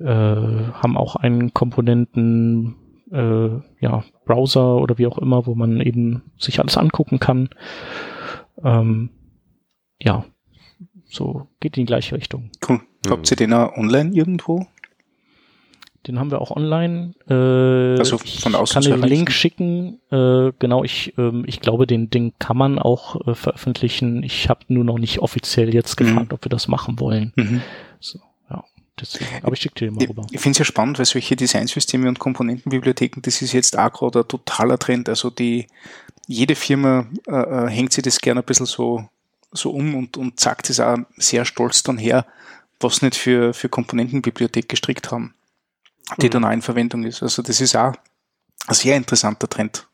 [0.00, 2.74] äh, haben auch einen Komponenten
[3.12, 3.50] äh,
[3.80, 7.50] ja, Browser oder wie auch immer, wo man eben sich alles angucken kann.
[8.64, 9.10] Ähm,
[10.00, 10.24] ja,
[11.04, 12.50] so geht in die gleiche Richtung.
[12.66, 12.80] Cool.
[13.10, 14.66] Habt ihr den auch online irgendwo?
[16.06, 17.14] Den haben wir auch online.
[17.28, 19.02] Äh, also von außen kann zu den?
[19.02, 20.00] Link schicken.
[20.10, 24.22] Äh, genau, ich, ähm, ich glaube, den, den kann man auch äh, veröffentlichen.
[24.24, 26.06] Ich habe nur noch nicht offiziell jetzt Mhm.
[26.06, 27.32] gefragt, ob wir das machen wollen.
[27.36, 27.62] Mhm.
[28.00, 28.18] So,
[28.50, 28.64] ja,
[29.00, 29.30] deswegen.
[29.44, 30.26] Aber ich schicke dir den mal Ich, rüber.
[30.30, 34.20] ich finde es ja spannend, weil solche Designsysteme und Komponentenbibliotheken, das ist jetzt auch gerade
[34.20, 35.08] ein totaler Trend.
[35.08, 35.68] Also die
[36.26, 39.08] jede Firma äh, äh, hängt sich das gerne ein bisschen so,
[39.52, 42.26] so um und, und sagt es auch sehr stolz dann her,
[42.80, 45.34] was sie nicht für, für Komponentenbibliothek gestrickt haben,
[46.20, 46.30] die Mhm.
[46.30, 47.22] dann auch in Verwendung ist.
[47.22, 47.92] Also das ist auch
[48.66, 49.86] ein sehr interessanter Trend,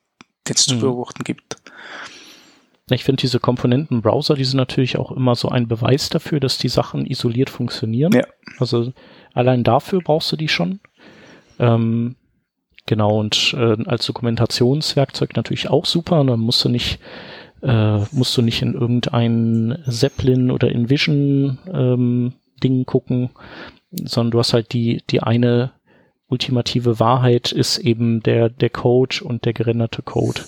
[0.47, 0.81] den es zu Mhm.
[0.81, 1.57] beobachten gibt.
[2.91, 6.71] Ich finde diese Komponenten-Browser, die sind natürlich auch immer so ein Beweis dafür, dass die
[6.71, 8.13] Sachen isoliert funktionieren.
[8.15, 8.25] Ja.
[8.59, 8.93] Also
[9.35, 10.81] allein dafür brauchst du die schon.
[11.59, 12.17] Ähm,
[12.87, 16.25] genau, und äh, als Dokumentationswerkzeug natürlich auch super.
[16.25, 16.99] Dann musst du nicht,
[17.63, 22.33] äh, musst du nicht in irgendein Zeppelin oder InVision ähm,
[22.65, 23.29] Ding gucken,
[23.91, 25.73] sondern du hast halt die, die eine
[26.29, 30.43] ultimative Wahrheit ist eben der, der Code und der gerenderte Code.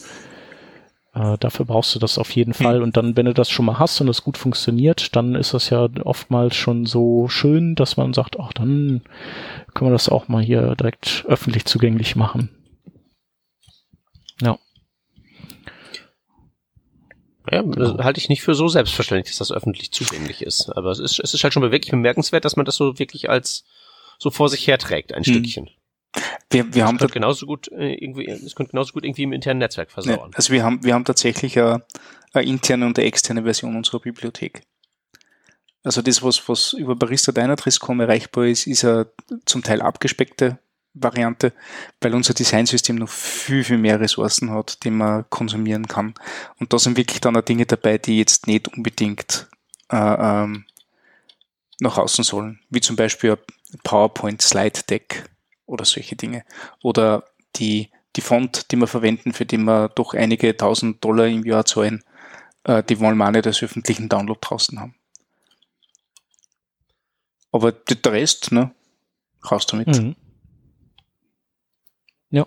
[1.13, 2.83] Äh, dafür brauchst du das auf jeden Fall.
[2.83, 5.71] Und dann, wenn du das schon mal hast und das gut funktioniert, dann ist das
[5.71, 9.03] ja oftmals schon so schön, dass man sagt, ach, dann
[9.75, 12.51] können wir das auch mal hier direkt öffentlich zugänglich machen.
[14.41, 14.59] Ja.
[17.51, 20.71] Ja, das halte ich nicht für so selbstverständlich, dass das öffentlich zugänglich ist.
[20.77, 23.65] Aber es ist, es ist halt schon wirklich bemerkenswert, dass man das so wirklich als
[24.21, 25.33] so vor sich herträgt, ein Hm.
[25.35, 25.71] Stückchen.
[26.51, 29.33] Wir, wir haben Es könnte genauso gut äh, irgendwie, es könnte genauso gut irgendwie im
[29.33, 30.31] internen Netzwerk versauern.
[30.35, 31.85] also wir haben, wir haben tatsächlich eine,
[32.33, 34.63] eine interne und eine externe Version unserer Bibliothek.
[35.83, 39.07] Also das, was, was über Barista Dynatrace.com erreichbar ist, ist eine
[39.47, 40.59] zum Teil abgespeckte
[40.93, 41.53] Variante,
[42.01, 46.15] weil unser Designsystem noch viel, viel mehr Ressourcen hat, die man konsumieren kann.
[46.59, 49.47] Und da sind wirklich dann auch Dinge dabei, die jetzt nicht unbedingt
[49.91, 50.65] äh, ähm,
[51.79, 52.59] nach außen sollen.
[52.69, 53.39] Wie zum Beispiel
[53.83, 55.29] PowerPoint Slide Deck
[55.67, 56.45] oder solche Dinge.
[56.83, 57.25] Oder
[57.57, 61.65] die, die Font, die wir verwenden, für die wir doch einige tausend Dollar im Jahr
[61.65, 62.03] zahlen,
[62.65, 64.95] äh, die wollen wir auch nicht als öffentlichen Download draußen haben.
[67.53, 68.73] Aber der Rest, ne,
[69.51, 69.89] raus damit.
[69.89, 70.17] Mhm.
[72.31, 72.47] Ja.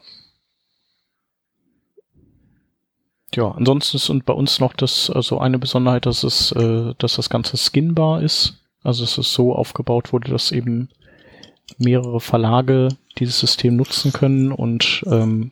[3.35, 7.15] Ja, ansonsten ist und bei uns noch das, also eine Besonderheit, dass es, äh, dass
[7.15, 8.59] das Ganze skinbar ist.
[8.83, 10.89] Also es ist so aufgebaut wurde, dass eben
[11.77, 15.51] mehrere Verlage dieses System nutzen können und ähm,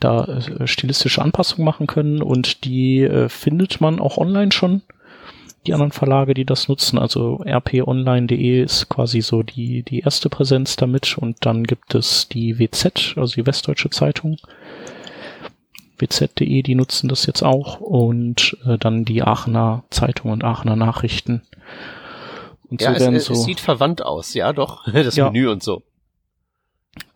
[0.00, 4.82] da äh, stilistische Anpassungen machen können und die äh, findet man auch online schon.
[5.66, 10.76] Die anderen Verlage, die das nutzen, also rponline.de ist quasi so die, die erste Präsenz
[10.76, 14.38] damit und dann gibt es die WZ, also die Westdeutsche Zeitung.
[15.98, 21.42] WZ.de, die nutzen das jetzt auch und äh, dann die Aachener Zeitung und Aachener Nachrichten.
[22.70, 23.32] Und Ja, so es, es, so.
[23.34, 24.86] es sieht verwandt aus, ja doch.
[24.92, 25.30] Das Ja.
[25.30, 25.82] Menü und so.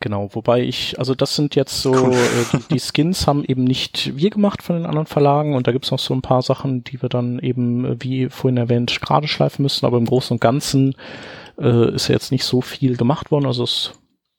[0.01, 2.13] Genau, wobei ich, also das sind jetzt so, Cool.
[2.15, 5.73] äh, die, die Skins haben eben nicht wir gemacht von den anderen Verlagen und da
[5.73, 9.27] gibt's noch so ein paar Sachen, die wir dann eben, äh, wie vorhin erwähnt, gerade
[9.29, 10.95] schleifen müssen, aber im Großen und Ganzen
[11.59, 13.93] äh, ist ja jetzt nicht so viel gemacht worden, also es,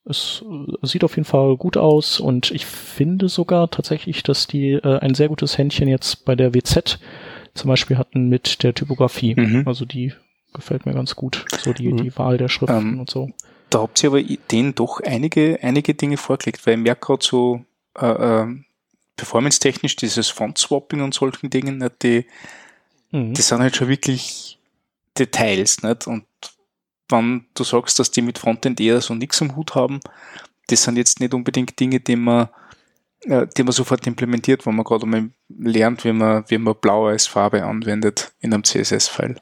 [0.05, 0.43] es
[0.81, 4.99] äh, sieht auf jeden Fall gut aus und ich finde sogar tatsächlich, dass die äh,
[4.99, 6.99] ein sehr gutes Händchen jetzt bei der WZ
[7.53, 9.35] zum Beispiel hatten mit der Typografie.
[9.35, 9.63] Mhm.
[9.67, 10.13] Also die
[10.53, 11.97] gefällt mir ganz gut, so die, Mhm.
[11.97, 13.29] die Wahl der Schriften Ähm, und so.
[13.69, 17.65] Da habt ihr aber denen doch einige, einige Dinge vorgelegt, weil ich merke gerade so
[17.99, 18.47] äh, äh,
[19.17, 22.25] performance-technisch dieses Font-Swapping und solchen Dingen, nicht, die,
[23.11, 23.33] Mhm.
[23.35, 24.57] die sind halt schon wirklich
[25.17, 26.07] Details, nicht?
[26.07, 26.25] Und
[27.09, 29.99] wenn du sagst, dass die mit Frontend eher so nichts am Hut haben,
[30.67, 32.49] das sind jetzt nicht unbedingt Dinge, die man,
[33.25, 37.05] äh, die man sofort implementiert, wo man gerade einmal lernt, wie man, wie man blau
[37.07, 39.39] als Farbe anwendet in einem CSS-File.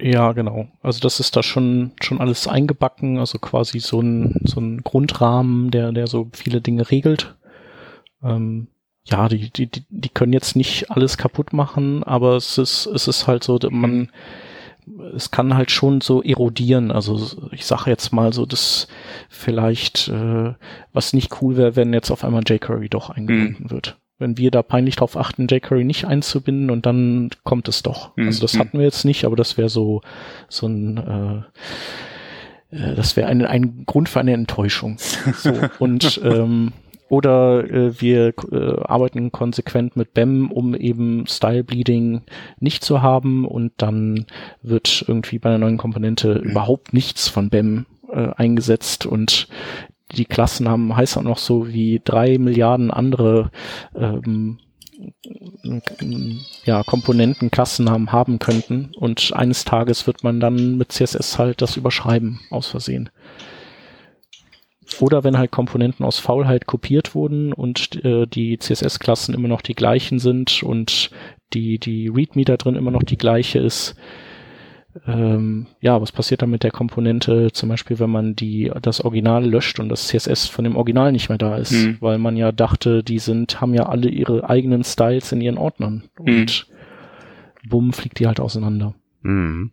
[0.00, 0.68] Ja, genau.
[0.80, 5.70] Also das ist da schon schon alles eingebacken, also quasi so ein so ein Grundrahmen,
[5.70, 7.34] der der so viele Dinge regelt.
[8.22, 8.68] Ähm,
[9.04, 13.26] ja, die die die können jetzt nicht alles kaputt machen, aber es ist es ist
[13.26, 14.10] halt so, man
[15.14, 16.90] es kann halt schon so erodieren.
[16.90, 18.88] Also ich sage jetzt mal so, dass
[19.28, 20.54] vielleicht äh,
[20.92, 23.98] was nicht cool wäre, wenn jetzt auf einmal jQuery doch eingebunden wird.
[24.18, 28.16] Wenn wir da peinlich drauf achten, jQuery nicht einzubinden und dann kommt es doch.
[28.16, 28.26] Mhm.
[28.26, 30.00] Also das hatten wir jetzt nicht, aber das wäre so
[30.48, 34.96] so ein äh, äh, das wäre ein, ein Grund für eine Enttäuschung.
[34.98, 36.72] So, und ähm,
[37.08, 42.22] oder äh, wir äh, arbeiten konsequent mit BEM, um eben Style Bleeding
[42.60, 44.26] nicht zu haben und dann
[44.62, 46.50] wird irgendwie bei einer neuen Komponente Mhm.
[46.50, 49.48] überhaupt nichts von BEM äh, eingesetzt und
[50.12, 53.50] die Klassen haben heißt auch noch so wie drei Milliarden andere
[53.94, 54.58] ähm,
[56.64, 62.40] ja, Komponentenklassennamen haben könnten und eines Tages wird man dann mit CSS halt das überschreiben
[62.50, 63.10] aus Versehen.
[65.00, 69.74] Oder wenn halt Komponenten aus Faulheit kopiert wurden und äh, die CSS-Klassen immer noch die
[69.74, 71.10] gleichen sind und
[71.52, 73.96] die, die README da drin immer noch die gleiche ist,
[75.06, 79.44] ähm, ja, was passiert dann mit der Komponente, zum Beispiel, wenn man die, das Original
[79.44, 81.98] löscht und das CSS von dem Original nicht mehr da ist, mhm.
[82.00, 86.04] weil man ja dachte, die sind, haben ja alle ihre eigenen Styles in ihren Ordnern
[86.18, 87.68] und mhm.
[87.68, 88.94] bumm, fliegt die halt auseinander.
[89.22, 89.72] Mhm.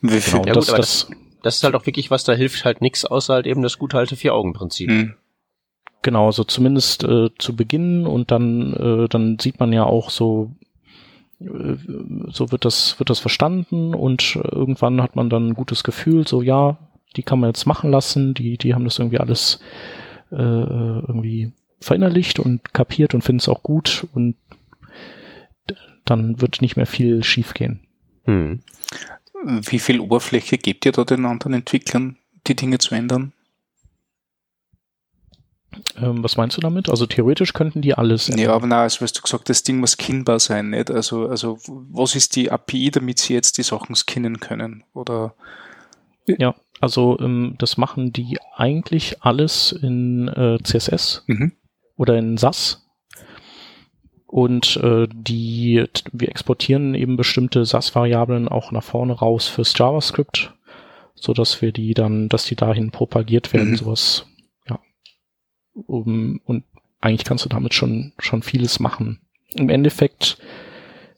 [0.00, 1.10] Wie viel, genau, ja, das, gut, das,
[1.42, 3.98] das, ist halt auch wirklich was, da hilft halt nichts, außer halt eben das gute
[3.98, 4.90] alte Vier-Augen-Prinzip.
[4.90, 5.14] Mhm.
[6.02, 10.52] Genau, so zumindest äh, zu Beginn und dann, äh, dann sieht man ja auch so,
[12.28, 16.42] so wird das, wird das verstanden und irgendwann hat man dann ein gutes Gefühl, so
[16.42, 16.78] ja,
[17.16, 19.60] die kann man jetzt machen lassen, die, die haben das irgendwie alles
[20.30, 24.36] äh, irgendwie verinnerlicht und kapiert und finden es auch gut und
[26.04, 27.80] dann wird nicht mehr viel schiefgehen.
[28.24, 28.60] Hm.
[29.44, 32.16] Wie viel Oberfläche gebt ihr da den anderen Entwicklern,
[32.46, 33.32] die Dinge zu ändern?
[36.04, 36.88] Ähm, was meinst du damit?
[36.88, 38.28] Also theoretisch könnten die alles.
[38.28, 40.90] Ja, aber na, also hast du gesagt, das Ding muss skinnbar sein, nicht?
[40.90, 44.84] Also, also was ist die API, damit sie jetzt die Sachen skinnen können?
[44.92, 45.34] Oder?
[46.26, 51.52] Ja, also ähm, das machen die eigentlich alles in äh, CSS mhm.
[51.96, 52.80] oder in SAS.
[54.26, 60.52] Und äh, die, wir exportieren eben bestimmte SAS-Variablen auch nach vorne raus fürs JavaScript,
[61.14, 63.76] so dass wir die dann, dass die dahin propagiert werden, mhm.
[63.76, 64.26] sowas
[65.74, 66.64] um, und
[67.00, 69.20] eigentlich kannst du damit schon, schon vieles machen.
[69.54, 70.38] Im Endeffekt,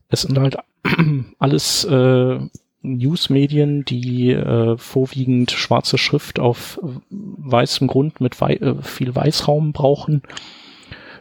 [0.09, 0.57] es sind halt
[1.39, 2.39] alles äh,
[2.83, 6.81] Newsmedien, die äh, vorwiegend schwarze Schrift auf
[7.11, 10.23] weißem Grund mit wei äh, viel Weißraum brauchen,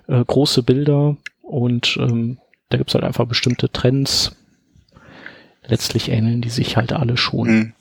[0.07, 2.38] äh, große Bilder und ähm,
[2.69, 4.36] da gibt's halt einfach bestimmte Trends.
[5.67, 7.47] Letztlich ähneln die sich halt alle schon.
[7.47, 7.73] Mhm.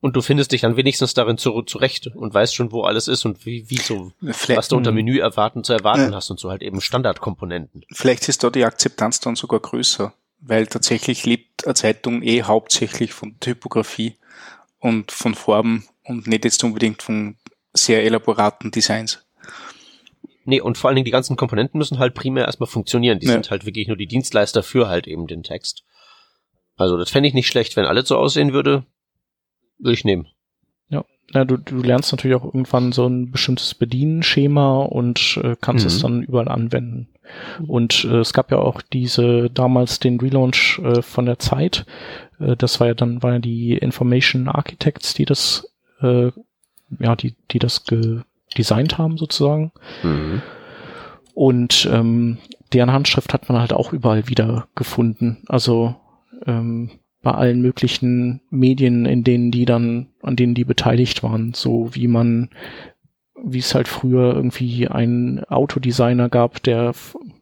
[0.00, 3.24] Und du findest dich dann wenigstens darin zu, zurecht und weißt schon, wo alles ist
[3.24, 6.14] und wie, wie so, Vielleicht, was du unter Menü erwarten zu erwarten ja.
[6.14, 7.84] hast und so halt eben Standardkomponenten.
[7.92, 13.12] Vielleicht ist da die Akzeptanz dann sogar größer, weil tatsächlich lebt eine Zeitung eh hauptsächlich
[13.12, 14.14] von Typografie
[14.78, 17.36] und von Farben und nicht jetzt unbedingt von
[17.72, 19.25] sehr elaboraten Designs.
[20.46, 23.18] Nee, und vor allen Dingen die ganzen Komponenten müssen halt primär erstmal funktionieren.
[23.18, 23.32] Die ja.
[23.32, 25.84] sind halt wirklich nur die Dienstleister für halt eben den Text.
[26.76, 28.84] Also das fände ich nicht schlecht, wenn alles so aussehen würde.
[29.78, 30.28] Würde ich nehmen.
[30.88, 35.84] Ja, ja du, du lernst natürlich auch irgendwann so ein bestimmtes Bedienschema und äh, kannst
[35.84, 35.88] mhm.
[35.88, 37.08] es dann überall anwenden.
[37.66, 41.86] Und äh, es gab ja auch diese damals den Relaunch äh, von der Zeit.
[42.38, 45.68] Äh, das war ja dann war ja die Information Architects, die das
[46.00, 46.30] äh,
[47.00, 48.20] ja die die das ge
[48.56, 49.72] designt haben sozusagen.
[50.02, 50.42] Mhm.
[51.34, 52.38] Und ähm,
[52.72, 55.42] deren Handschrift hat man halt auch überall wieder gefunden.
[55.48, 55.96] Also
[56.46, 56.90] ähm,
[57.22, 62.08] bei allen möglichen Medien, in denen die dann, an denen die beteiligt waren, so wie
[62.08, 62.50] man,
[63.42, 66.94] wie es halt früher irgendwie einen Autodesigner gab, der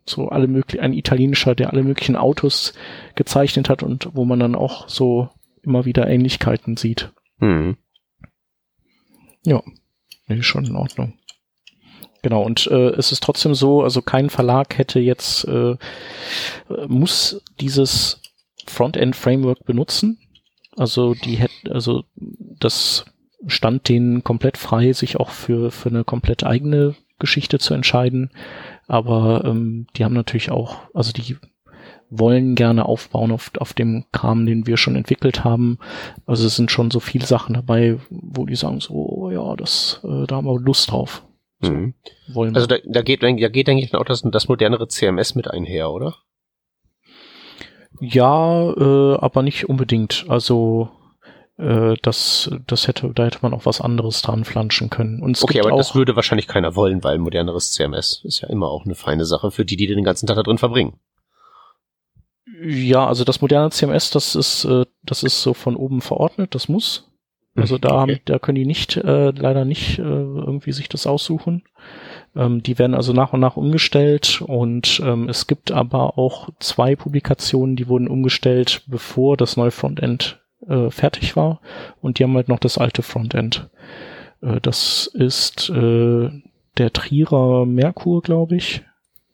[0.06, 2.74] so alle möglichen, ein italienischer, der alle möglichen Autos
[3.14, 5.28] gezeichnet hat und wo man dann auch so
[5.62, 7.12] immer wieder Ähnlichkeiten sieht.
[7.38, 7.76] Mhm.
[9.44, 9.62] Ja.
[10.26, 11.14] Nee, schon in Ordnung.
[12.22, 15.76] Genau, und äh, es ist trotzdem so, also kein Verlag hätte jetzt, äh,
[16.88, 18.22] muss dieses
[18.66, 20.18] Frontend-Framework benutzen.
[20.76, 23.04] Also die hätten, also das
[23.46, 28.30] stand denen komplett frei, sich auch für, für eine komplett eigene Geschichte zu entscheiden.
[28.86, 31.36] Aber ähm, die haben natürlich auch, also die
[32.18, 35.78] wollen gerne aufbauen auf, auf dem Kram, den wir schon entwickelt haben.
[36.26, 40.00] Also es sind schon so viele Sachen dabei, wo die sagen so, oh ja, das,
[40.04, 41.22] äh, da haben wir Lust drauf.
[41.60, 41.94] So, Mhm.
[42.54, 45.90] Also da, da geht, da geht, denke ich, auch das, das modernere CMS mit einher,
[45.90, 46.16] oder?
[48.00, 50.26] Ja, äh, aber nicht unbedingt.
[50.28, 50.90] Also
[51.56, 55.22] äh, das, das hätte, da hätte man auch was anderes dran flanschen können.
[55.22, 58.84] Und okay, aber das würde wahrscheinlich keiner wollen, weil moderneres CMS ist ja immer auch
[58.84, 60.98] eine feine Sache für die, die den ganzen Tag da drin verbringen.
[62.64, 66.68] Ja, also das moderne CMS, das ist, äh, das ist so von oben verordnet, das
[66.68, 67.10] muss.
[67.56, 68.22] Also da, haben, Okay.
[68.24, 71.62] da können die nicht, äh, leider nicht äh, irgendwie sich das aussuchen.
[72.34, 76.96] Ähm, die werden also nach und nach umgestellt und ähm, es gibt aber auch zwei
[76.96, 81.60] Publikationen, die wurden umgestellt, bevor das neue Frontend äh, fertig war
[82.00, 83.70] und die haben halt noch das alte Frontend.
[84.42, 86.30] Äh, das ist äh,
[86.76, 88.82] der Trierer Merkur, glaube ich,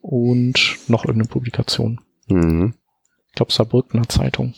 [0.02, 2.00] und noch irgendeine Publikation.
[2.28, 2.74] Mhm.
[3.30, 4.54] Ich glaube, Saarbrückener Zeitung.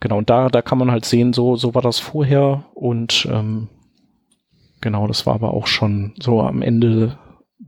[0.00, 3.68] Genau, und da, da kann man halt sehen, so, so war das vorher und ähm,
[4.80, 7.18] genau, das war aber auch schon so am Ende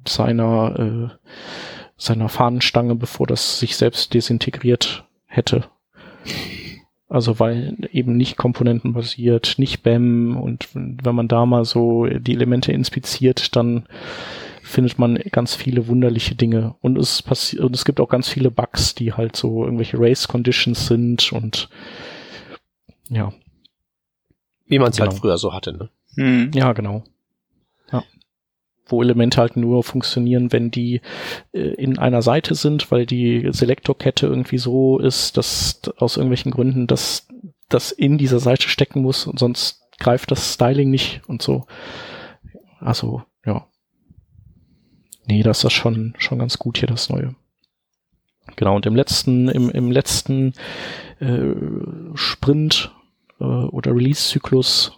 [0.07, 1.33] seiner, äh,
[1.97, 5.65] seiner Fahnenstange, bevor das sich selbst desintegriert hätte.
[7.09, 12.73] Also weil eben nicht komponentenbasiert, nicht BEM und wenn man da mal so die Elemente
[12.73, 13.87] inspiziert, dann
[14.67, 16.75] findet man ganz viele wunderliche Dinge.
[16.81, 20.27] Und es passiert, und es gibt auch ganz viele Bugs, die halt so irgendwelche Race
[20.29, 21.69] Conditions sind und
[23.09, 23.33] ja,
[24.67, 25.21] Wie man es halt Genau.
[25.21, 25.91] früher so hatte, ne?
[26.17, 26.51] Hm.
[26.53, 27.05] ja, genau.
[27.93, 28.03] Ja.
[28.87, 31.01] Wo Elemente halt nur funktionieren, wenn die
[31.53, 36.89] äh, in einer Seite sind, weil die Selektorkette irgendwie so ist, dass aus irgendwelchen Gründen
[36.89, 37.29] das,
[37.69, 41.67] das in dieser Seite stecken muss und sonst greift das Styling nicht und so.
[42.81, 43.23] Also.
[45.27, 47.35] Nee, das ist schon, schon ganz gut hier, das Neue.
[48.55, 50.55] Genau, und im letzten, im, im letzten
[51.19, 51.55] äh,
[52.15, 52.93] Sprint
[53.41, 54.93] äh, oder Release-Zyklus,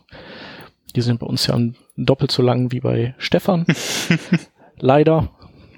[0.94, 1.58] die sind bei uns ja
[1.96, 3.66] doppelt so lang wie bei Stefan.
[4.78, 5.30] Leider.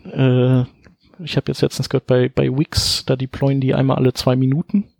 [0.04, 0.62] Äh,
[1.22, 4.90] ich habe jetzt letztens gehört, bei, bei Wix, da deployen die einmal alle zwei Minuten.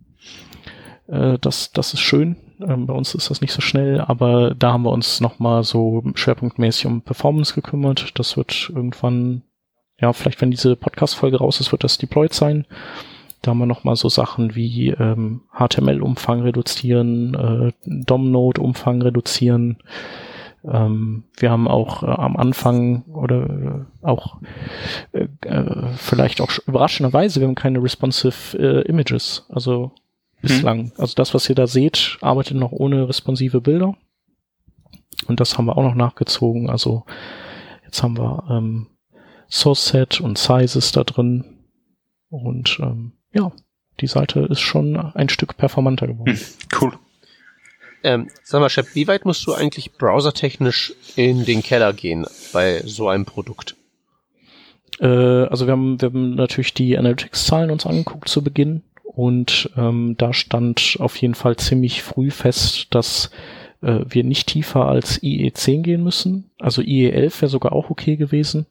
[1.09, 2.37] Äh, das, das ist schön.
[2.67, 6.03] Ähm, bei uns ist das nicht so schnell, aber da haben wir uns nochmal so
[6.15, 8.19] schwerpunktmäßig um Performance gekümmert.
[8.19, 9.43] Das wird irgendwann,
[10.01, 12.67] ja, vielleicht wenn diese Podcast-Folge raus ist, wird das deployed sein.
[13.43, 19.79] Da haben wir nochmal so Sachen wie ähm, HTML-Umfang reduzieren, äh, DOM-Node-Umfang reduzieren.
[20.63, 24.37] Ähm, wir haben auch äh, am Anfang oder äh, auch
[25.13, 29.47] äh, äh, vielleicht auch sch- überraschenderweise, wir haben keine responsive äh, Images.
[29.49, 29.93] Also
[30.41, 30.93] bislang.
[30.97, 33.97] Also das, was ihr da seht, arbeitet noch ohne responsive Bilder.
[35.27, 36.71] Und das haben wir auch noch nachgezogen.
[36.71, 37.05] Also
[37.85, 38.87] jetzt haben wir ähm,
[39.51, 41.45] Source Set und Sizes da drin.
[42.31, 43.53] Und ähm, ja,
[44.01, 46.37] die Seite ist schon ein Stück performanter geworden.
[46.37, 46.41] Hm.
[46.81, 46.93] Cool.
[48.03, 52.83] Ähm, sag mal, Shep, wie weit musst du eigentlich browsertechnisch in den Keller gehen bei
[52.87, 53.77] so einem Produkt?
[55.01, 58.83] Äh, also wir haben, wir haben natürlich die Analytics-Zahlen uns angeguckt zu Beginn
[59.21, 63.31] und ähm, da stand auf jeden Fall ziemlich früh fest, dass
[63.83, 66.51] äh, wir nicht tiefer als IE10 gehen müssen.
[66.59, 68.65] Also IE11 wäre sogar auch okay gewesen,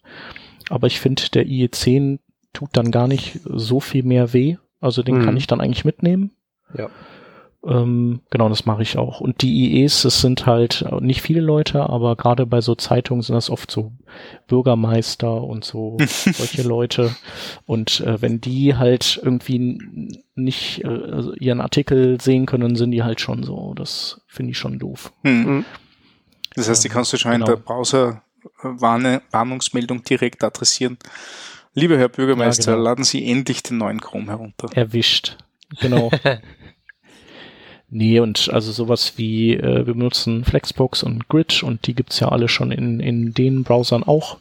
[0.70, 2.18] aber ich finde, der IE10
[2.54, 4.58] tut dann gar nicht so viel mehr weh.
[4.82, 5.26] Also den Mhm.
[5.26, 6.32] kann ich dann eigentlich mitnehmen.
[6.76, 6.90] Ja.
[7.68, 9.20] Ähm, genau, das mache ich auch.
[9.20, 13.36] Und die IEs, es sind halt nicht viele Leute, aber gerade bei so Zeitungen sind
[13.36, 13.92] das oft so
[14.48, 17.14] Bürgermeister und so solche Leute.
[17.66, 19.78] Und äh, wenn die halt irgendwie
[20.36, 23.74] nicht äh, also ihren Artikel sehen können, sind die halt schon so.
[23.76, 25.12] Das finde ich schon doof.
[25.24, 25.44] Hm.
[25.58, 25.66] Mhm.
[26.56, 27.56] Das heißt, die kannst du schon in Genau.
[27.56, 27.62] der
[28.64, 30.98] Browser-Warnungsmeldung direkt adressieren.
[31.74, 32.84] Lieber Herr Bürgermeister, Ja, genau.
[32.90, 34.70] laden Sie endlich den neuen Chrome herunter.
[34.76, 35.38] Erwischt.
[35.82, 36.10] Genau.
[37.92, 42.30] Nee, und also sowas wie, äh, wir benutzen Flexbox und Grid und die gibt's ja
[42.30, 44.38] alle schon in, in den Browsern auch.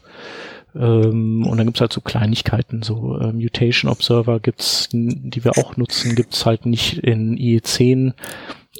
[0.75, 5.77] Ähm, und dann gibt's halt so Kleinigkeiten, so äh, Mutation Observer gibt's, die wir auch
[5.77, 8.13] nutzen, gibt's halt nicht in IE10.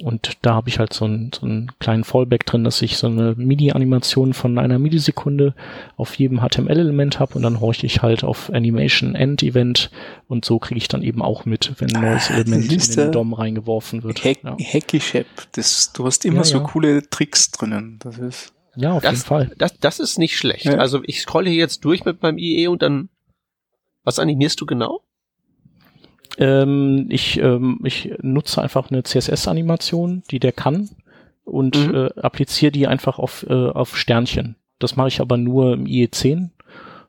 [0.05, 3.09] Und da habe ich halt so, einen so einen kleinen Fallback drin, dass ich so
[3.09, 5.55] eine MIDI-Animation von einer Millisekunde
[5.97, 9.91] auf jedem HTML-Element habe und dann horche ich halt auf Animation End Event
[10.29, 13.13] und so kriege ich dann eben auch mit, wenn ein neues Ah, Element in den
[13.13, 14.25] DOM reingeworfen wird.
[14.25, 14.57] Hack, Ja.
[14.61, 16.65] Hacky Shep, das, du hast immer Ja, so ja.
[16.65, 17.99] coole Tricks drinnen.
[18.01, 19.51] Das ist, Ja, auf das, jeden Fall.
[19.59, 20.65] Das, das ist nicht schlecht.
[20.67, 20.75] Ja.
[20.79, 23.09] Also ich scrolle hier jetzt durch mit meinem IE und dann,
[24.05, 25.01] was animierst du genau?
[26.39, 30.89] Ähm, ich, ähm, ich nutze einfach eine CSS-Animation, die der kann
[31.45, 31.95] und Mhm.
[31.95, 34.55] äh, appliziere die einfach auf, äh, auf Sternchen.
[34.79, 36.51] Das mache ich aber nur im IE10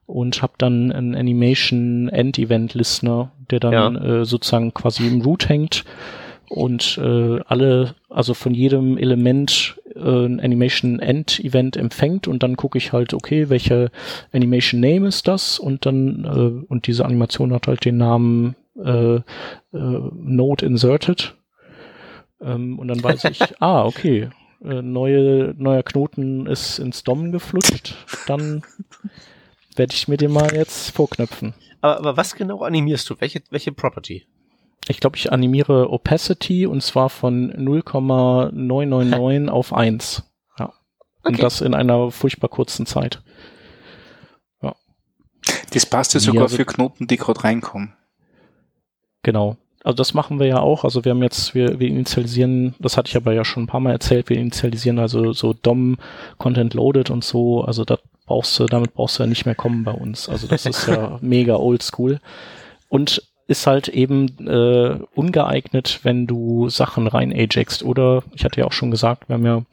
[0.07, 5.47] und habe dann einen Animation End Event Listener, der dann äh, sozusagen quasi im Root
[5.49, 5.83] hängt
[6.49, 12.57] und äh, alle, also von jedem Element äh, ein Animation End Event empfängt und dann
[12.57, 13.91] gucke ich halt, okay, welche
[14.33, 19.15] Animation Name ist das und dann äh, und diese Animation hat halt den Namen äh,
[19.15, 19.21] äh,
[19.71, 21.35] Node inserted
[22.41, 24.29] ähm, und dann weiß ich, ah, okay,
[24.63, 27.95] äh, neue, neuer Knoten ist ins DOM geflutscht,
[28.27, 28.63] dann
[29.75, 31.53] werde ich mir den mal jetzt vorknöpfen.
[31.81, 33.15] Aber, aber was genau animierst du?
[33.19, 34.25] Welche, welche Property?
[34.87, 40.23] Ich glaube, ich animiere Opacity und zwar von 0,999 auf 1.
[40.57, 40.65] Ja.
[40.65, 40.73] Okay.
[41.33, 43.21] Und das in einer furchtbar kurzen Zeit.
[45.71, 47.93] Das passt ja Ja, sogar also- für Knoten, die gerade reinkommen.
[49.23, 49.57] Genau.
[49.83, 50.83] Also das machen wir ja auch.
[50.83, 53.79] Also wir haben jetzt, wir, wir initialisieren, das hatte ich aber ja schon ein paar
[53.79, 55.97] Mal erzählt, wir initialisieren also so DOM,
[56.37, 57.61] Content Loaded und so.
[57.63, 60.27] Also da brauchst du, damit brauchst du ja nicht mehr kommen bei uns.
[60.27, 62.19] Also das ist ja mega oldschool.
[62.89, 67.81] Und ist halt eben äh, ungeeignet, wenn du Sachen rein ajaxst.
[67.81, 69.63] Oder ich hatte ja auch schon gesagt, wir haben ja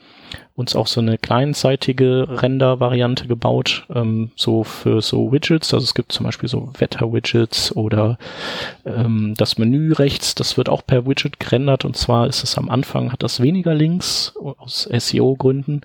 [0.54, 5.74] uns auch so eine kleinzeitige Render-Variante gebaut, ähm, so für so Widgets.
[5.74, 8.16] Also es gibt zum Beispiel so Wetter-Widgets oder
[8.86, 12.70] ähm, das Menü rechts, das wird auch per Widget gerendert und zwar ist es am
[12.70, 15.82] Anfang, hat das weniger Links aus SEO-Gründen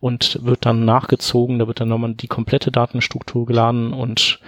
[0.00, 4.40] und wird dann nachgezogen, da wird dann nochmal die komplette Datenstruktur geladen und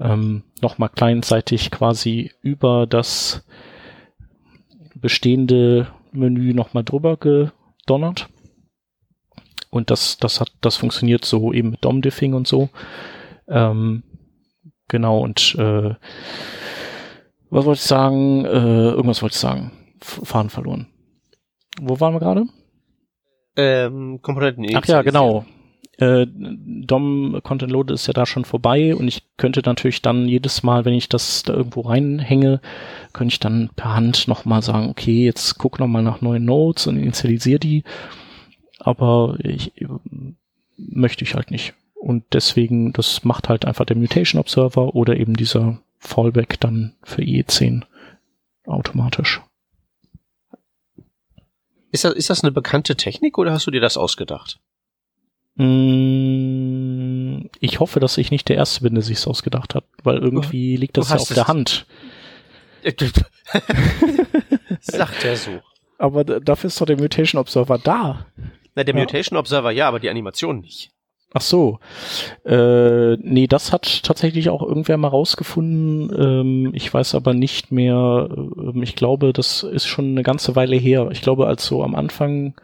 [0.00, 3.44] ähm, nochmal kleinzeitig quasi über das
[4.94, 8.28] bestehende Menü nochmal drüber gedonnert.
[9.70, 12.70] Und das, das hat, das funktioniert so eben mit DOM-Diffing und so.
[13.48, 14.02] Ähm,
[14.88, 15.94] genau, und äh,
[17.50, 18.44] was wollte ich sagen?
[18.44, 19.72] Äh, irgendwas wollte ich sagen.
[20.00, 20.88] F Faden verloren.
[21.80, 22.46] Wo waren wir gerade?
[23.56, 25.44] Ähm, Komponenten Ach ja, genau.
[25.98, 30.62] Äh, DOM Content Load ist ja da schon vorbei und ich könnte natürlich dann jedes
[30.62, 32.60] Mal, wenn ich das da irgendwo reinhänge,
[33.14, 36.98] könnte ich dann per Hand nochmal sagen, okay, jetzt guck nochmal nach neuen Nodes und
[36.98, 37.84] initialisiere die.
[38.78, 39.72] Aber ich
[40.76, 41.74] möchte ich halt nicht.
[41.94, 47.22] Und deswegen, das macht halt einfach der Mutation Observer oder eben dieser Fallback dann für
[47.22, 47.84] IE10
[48.66, 49.40] automatisch.
[51.90, 54.60] Ist das, ist das eine bekannte Technik oder hast du dir das ausgedacht?
[55.56, 60.76] Mm, Ich hoffe, dass ich nicht der Erste bin, der sich's ausgedacht hat, weil irgendwie
[60.76, 61.86] liegt das ja auf der Hand.
[64.80, 65.60] Sagt er so.
[65.98, 68.26] Aber dafür ist doch der Mutation Observer da.
[68.74, 69.00] Na, der Ja.
[69.00, 70.90] Mutation Observer ja, aber die Animation nicht.
[71.32, 71.80] Ach so.
[72.44, 76.10] Äh, nee, das hat tatsächlich auch irgendwer mal rausgefunden.
[76.16, 78.28] Ähm, ich weiß aber nicht mehr.
[78.30, 81.08] Ähm, ich glaube, das ist schon eine ganze Weile her.
[81.12, 82.54] Ich glaube, als so am Anfang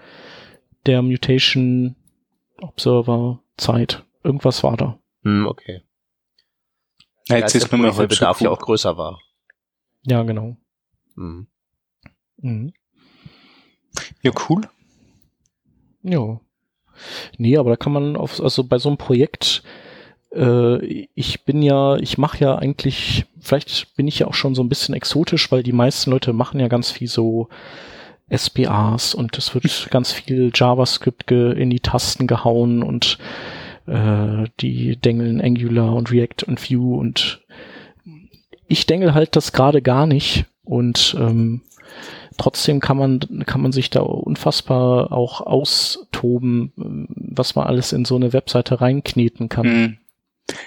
[0.87, 1.97] der Mutation
[2.63, 4.05] Observer Zeit.
[4.23, 4.99] Irgendwas war da.
[5.23, 5.83] Hm, okay.
[7.29, 9.21] Ja, Ja, jetzt ist man der Bedarf ja auch größer war.
[10.05, 10.57] Ja, genau.
[11.15, 11.47] Hm.
[12.39, 12.73] Mhm.
[14.23, 14.63] Ja, cool.
[16.03, 16.41] Ja.
[17.39, 19.63] Nee, aber da kann man auf, also bei so einem Projekt,
[20.35, 20.85] äh,
[21.15, 24.69] ich bin ja, ich mache ja eigentlich, vielleicht bin ich ja auch schon so ein
[24.69, 27.49] bisschen exotisch, weil die meisten Leute machen ja ganz viel so
[28.35, 33.19] SPAs und es wird ganz viel JavaScript ge in die Tasten gehauen und
[33.87, 37.43] äh, die dengeln Angular und React und Vue und
[38.69, 41.63] ich dengel halt das gerade gar nicht und ähm,
[42.39, 48.17] trotzdem kann man, kann man sich da unfassbar auch austoben, was man alles in so
[48.17, 49.67] eine Webseite reinkneten kann.
[49.67, 49.99] Mhm.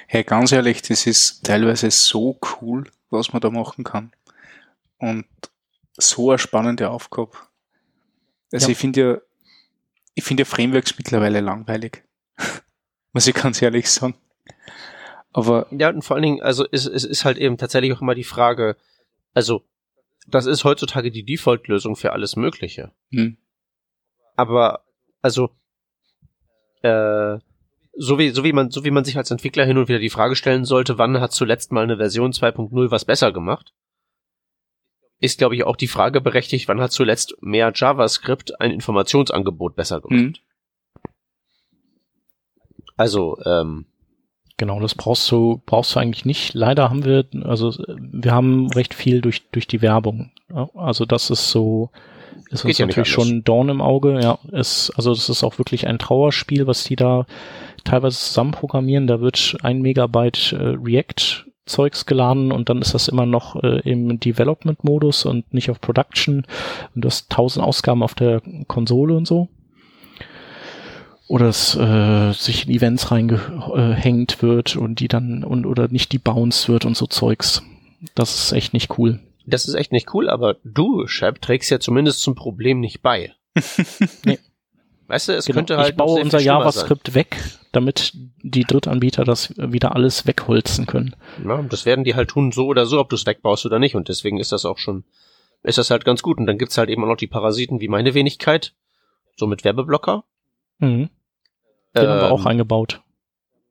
[0.08, 4.12] Hey, ganz ehrlich, das ist teilweise so cool, was man da machen kann.
[4.98, 5.26] Und
[5.98, 7.32] so eine spannende Aufgabe.
[8.52, 8.72] Also Ja.
[8.72, 9.18] ich finde ja,
[10.14, 12.04] ich finde ja Frameworks mittlerweile langweilig.
[13.14, 14.16] Muss ich ganz ehrlich sagen.
[15.34, 18.16] Aber Ja, und vor allen Dingen, also es, es ist halt eben tatsächlich auch immer
[18.16, 18.78] die Frage,
[19.34, 19.64] also
[20.28, 22.92] das ist heutzutage die Default-Lösung für alles Mögliche.
[23.12, 23.38] hm,
[24.36, 24.86] Aber
[25.22, 25.50] also
[26.82, 27.38] äh,
[27.98, 30.10] so wie so wie man so wie man sich als Entwickler hin und wieder die
[30.10, 33.74] Frage stellen sollte, wann hat zuletzt mal eine Version 2.0 was besser gemacht?
[35.20, 40.02] Ist glaube ich auch die Frage berechtigt, wann hat zuletzt mehr JavaScript ein Informationsangebot besser
[40.02, 40.38] gemacht?
[40.38, 41.14] hm,
[42.98, 43.86] Also ähm,
[44.58, 46.54] Genau, das brauchst du, brauchst du eigentlich nicht.
[46.54, 50.32] Leider haben wir, also wir haben recht viel durch, durch die Werbung.
[50.74, 51.90] Also das ist so
[52.50, 54.20] ist uns ja natürlich schon ein Dorn im Auge.
[54.22, 57.26] Ja, es, also das ist auch wirklich ein Trauerspiel, was die da
[57.84, 59.08] teilweise zusammenprogrammieren.
[59.08, 63.80] Da wird ein Megabyte äh, React Zeugs geladen und dann ist das immer noch äh,
[63.90, 66.46] im Development-Modus und nicht auf Production.
[66.96, 69.50] Und du hast tausend Ausgaben auf der Konsole und so.
[71.28, 76.70] Oder es äh, sich in Events reingehängt wird und die dann und oder nicht debounced
[76.70, 77.64] wird und so Zeugs.
[78.14, 79.20] Das ist echt nicht cool.
[79.48, 83.34] Das ist echt nicht cool, aber du, Shep, trägst ja zumindest zum Problem nicht bei.
[84.24, 84.38] Nee.
[85.08, 85.58] Weißt du, es Genau.
[85.58, 87.38] könnte halt ich baue unser JavaScript weg,
[87.76, 88.12] damit
[88.42, 91.16] die Drittanbieter das wieder alles wegholzen können.
[91.46, 93.96] Ja, das werden die halt tun, so oder so, ob du es wegbaust oder nicht.
[93.96, 95.04] Und deswegen ist das auch schon,
[95.64, 96.38] ist das halt ganz gut.
[96.38, 98.74] Und dann gibt's halt eben auch noch die Parasiten wie meine Wenigkeit,
[99.36, 100.24] so mit Werbeblocker.
[100.80, 101.10] Mhm.
[101.96, 103.02] Den haben wir Ähm, auch eingebaut.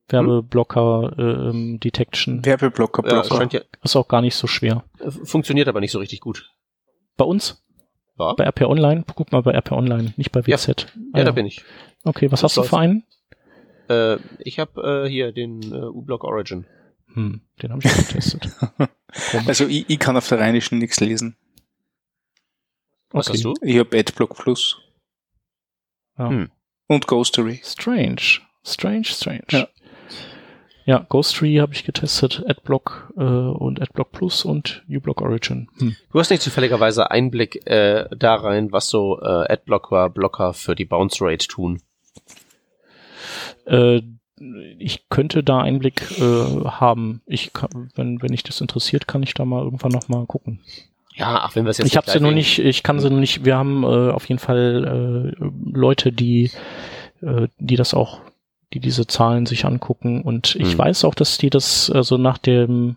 [0.08, 2.44] Werbeblocker, ähm, Detection.
[2.44, 3.40] Werbeblocker, Ja, es Blocker.
[3.42, 4.84] scheint ja, Ist auch gar nicht so schwer.
[5.00, 6.50] äh, funktioniert aber nicht so richtig gut.
[7.16, 7.62] Bei uns?
[8.18, 9.04] Ja, Bei RP Online?
[9.14, 10.56] Guck mal bei RP Online, nicht bei Ja.
[10.56, 10.86] WZ.
[11.12, 11.64] Ah, ja, da bin ich.
[12.04, 13.04] Okay, was Das hast du für einen?
[13.88, 16.66] Äh, ich habe äh, hier den äh, U-Block Origin.
[17.12, 18.48] Hm, den habe ich auch getestet.
[19.46, 21.36] Also ich, ich kann auf der Rheinischen nichts lesen.
[23.10, 23.36] Was Okay.
[23.38, 23.54] hast du?
[23.62, 24.78] Ich habe Adblock Plus
[26.18, 26.28] Ja.
[26.30, 26.50] Hm.
[26.88, 27.60] und Ghostery.
[27.62, 28.40] Strange.
[28.64, 29.44] Strange, strange.
[29.50, 29.68] Ja.
[30.86, 35.68] Ja, Ghostery habe ich getestet, Adblock äh, und Adblock Plus und uBlock Origin.
[35.78, 35.94] Hm.
[36.12, 40.84] Du hast nicht zufälligerweise Einblick äh, da rein, was so äh, Adblocker, Blocker für die
[40.84, 41.80] Bounce Rate tun.
[43.66, 44.02] Äh,
[44.78, 46.22] ich könnte da Einblick äh,
[46.64, 47.22] haben.
[47.26, 50.60] Ich kann, wenn, wenn ich das interessiert, kann ich da mal irgendwann noch mal gucken.
[51.14, 53.20] Ja, ach, wenn wir es jetzt Ich habe sie wegen- nicht, ich kann sie noch
[53.20, 56.50] nicht, wir haben äh, auf jeden Fall äh, Leute, die,
[57.22, 58.20] äh, die das auch,
[58.72, 60.78] die diese Zahlen sich angucken und ich Hm.
[60.78, 62.96] weiß auch, dass die das also nach dem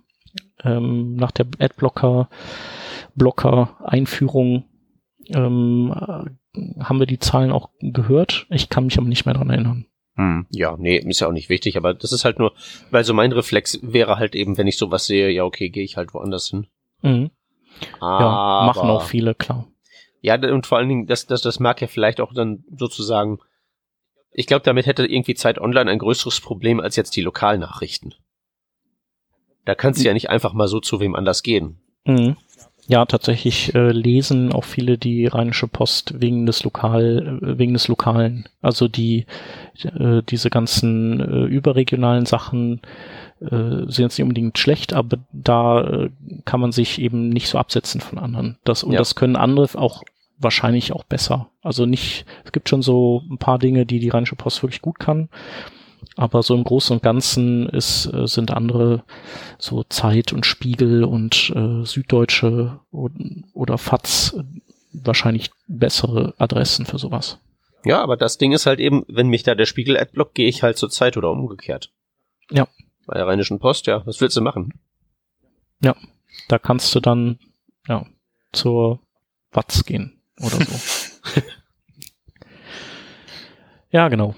[0.64, 2.30] ähm, nach der Adblocker
[3.16, 4.64] Blocker Einführung
[5.30, 8.48] ähm, äh, haben wir die Zahlen auch gehört.
[8.50, 9.86] Ich kann mich aber nicht mehr dran erinnern.
[10.18, 10.48] Hm.
[10.50, 12.54] Ja, nee, ist ja auch nicht wichtig, aber das ist halt nur,
[12.90, 15.96] weil so mein Reflex wäre halt eben, wenn ich sowas sehe, ja, okay, gehe ich
[15.96, 16.68] halt woanders hin.
[17.04, 17.30] Mhm.
[18.00, 19.68] Aber, Ja, machen auch viele, klar.
[20.22, 23.40] Ja, und vor allen Dingen, das, das, das mag ja vielleicht auch dann sozusagen,
[24.32, 28.16] ich glaube, damit hätte irgendwie Zeit Online ein größeres Problem als jetzt die Lokalnachrichten.
[29.66, 31.80] Da kannst du ja nicht einfach mal so zu wem anders gehen.
[32.06, 32.38] Mhm.
[32.90, 37.90] Ja, tatsächlich äh, lesen auch viele die Rheinische Post wegen des Lokal, äh, wegen des
[37.90, 38.48] Lokalen.
[38.62, 39.26] Also die
[39.84, 42.82] äh, diese ganzen äh, überregionalen Sachen
[43.42, 46.10] äh, sind jetzt nicht unbedingt schlecht, aber da äh,
[46.46, 48.58] kann man sich eben nicht so absetzen von anderen.
[48.64, 49.00] Das und Ja.
[49.00, 50.04] das können andere auch
[50.40, 51.50] wahrscheinlich auch besser.
[51.62, 54.98] Also nicht, es gibt schon so ein paar Dinge, die die Rheinische Post wirklich gut
[55.00, 55.28] kann.
[56.16, 59.04] Aber so im Großen und Ganzen ist, äh, sind andere
[59.58, 64.44] so Zeit und Spiegel und äh, Süddeutsche oder FATS äh,
[64.94, 67.40] wahrscheinlich bessere Adressen für sowas.
[67.86, 70.64] Ja, aber das Ding ist halt eben, wenn mich da der Spiegel adblockt, gehe ich
[70.64, 71.92] halt zur Zeit oder umgekehrt.
[72.52, 72.68] Ja.
[73.06, 74.74] Bei der Rheinischen Post, ja, was willst du machen?
[76.48, 77.40] Da kannst du dann
[77.88, 78.06] ja
[78.52, 79.00] zur
[79.52, 81.42] Watz gehen oder so.
[83.92, 84.36] ja, genau.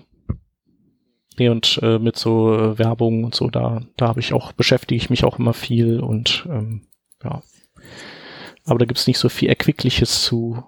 [1.39, 4.97] Nee, und äh, mit so äh, Werbung und so, da, da habe ich auch, beschäftige
[4.97, 6.81] ich mich auch immer viel und ähm,
[7.23, 7.41] ja.
[8.65, 10.63] Aber da gibt's nicht so viel Erquickliches zu,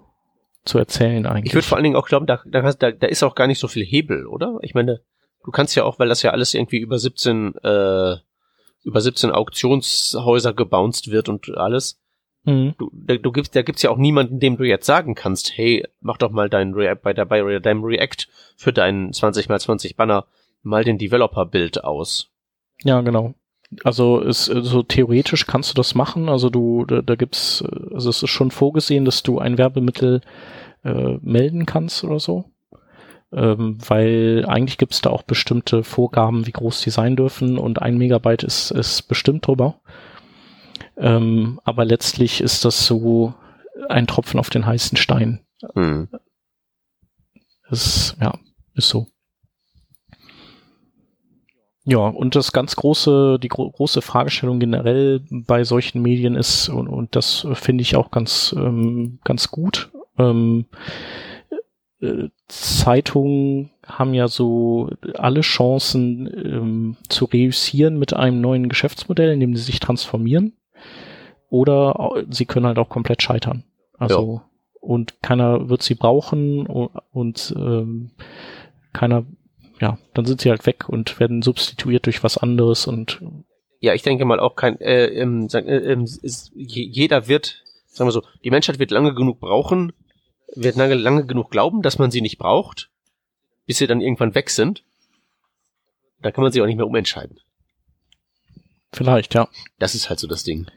[0.63, 1.51] zu erzählen eigentlich.
[1.51, 3.67] Ich würde vor allen Dingen auch glauben, da, da, da, ist auch gar nicht so
[3.67, 4.59] viel Hebel, oder?
[4.61, 5.01] Ich meine,
[5.43, 8.15] du kannst ja auch, weil das ja alles irgendwie über 17, äh,
[8.83, 12.01] über 17 Auktionshäuser gebounced wird und alles,
[12.43, 12.73] Mhm.
[12.77, 15.85] du, da, du gibst, da gibt's ja auch niemanden, dem du jetzt sagen kannst, hey,
[15.99, 20.25] mach doch mal dein React, bei, der, bei deinem React für deinen 20x20 Banner
[20.63, 22.29] mal den Developer-Bild aus.
[22.83, 23.33] Ja, genau.
[23.83, 26.27] Also ist so theoretisch kannst du das machen.
[26.27, 30.21] Also du, da, da gibt's, also es ist schon vorgesehen, dass du ein Werbemittel
[30.83, 32.45] äh, melden kannst oder so.
[33.33, 37.97] Ähm, weil eigentlich gibt's da auch bestimmte Vorgaben, wie groß die sein dürfen und ein
[37.97, 39.79] Megabyte ist, ist bestimmt drüber.
[40.97, 43.33] Ähm, aber letztlich ist das so
[43.87, 45.39] ein Tropfen auf den heißen Stein.
[45.73, 46.09] Hm.
[47.69, 48.33] Es, ja,
[48.73, 49.07] ist so.
[51.83, 56.87] Ja, und das ganz große, die gro große Fragestellung generell bei solchen Medien ist, und,
[56.87, 60.65] und das finde ich auch ganz, ähm, ganz gut, ähm,
[62.01, 69.55] äh, Zeitungen haben ja so alle Chancen ähm, zu reüssieren mit einem neuen Geschäftsmodell, indem
[69.55, 70.53] sie sich transformieren.
[71.49, 73.63] Oder sie können halt auch komplett scheitern.
[73.97, 74.41] Also,
[74.79, 78.11] und keiner wird sie brauchen und, und ähm,
[78.93, 79.25] keiner,
[79.81, 83.21] ja, dann sind sie halt weg und werden substituiert durch was anderes und
[83.79, 88.07] Ja, ich denke mal auch kein, äh, ähm, äh, ähm, ist, je- jeder wird, sagen
[88.07, 89.91] wir so, die Menschheit wird lange genug brauchen,
[90.55, 92.89] wird lange, lange genug glauben, dass man sie nicht braucht,
[93.65, 94.83] bis sie dann irgendwann weg sind.
[96.21, 97.39] Da kann man sich auch nicht mehr umentscheiden.
[98.93, 99.47] Vielleicht, ja.
[99.79, 100.67] Das ist halt so das Ding.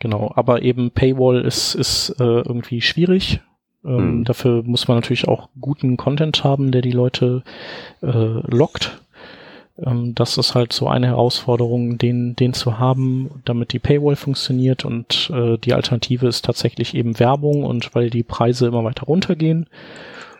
[0.00, 3.40] Genau, aber eben Paywall ist, ist äh, irgendwie schwierig.
[3.84, 4.24] Ähm, hm.
[4.24, 7.42] Dafür muss man natürlich auch guten Content haben, der die Leute
[8.02, 9.00] äh, lockt.
[9.78, 14.84] Ähm, das ist halt so eine Herausforderung, den, den zu haben, damit die Paywall funktioniert
[14.84, 19.66] und äh, die Alternative ist tatsächlich eben Werbung und weil die Preise immer weiter runtergehen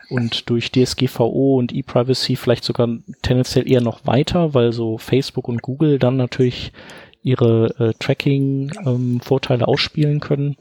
[0.09, 2.87] und durch DSGVO und E-Privacy vielleicht sogar
[3.21, 6.71] tendenziell eher noch weiter, weil so Facebook und Google dann natürlich
[7.23, 10.57] ihre äh, Tracking-Vorteile ähm, ausspielen können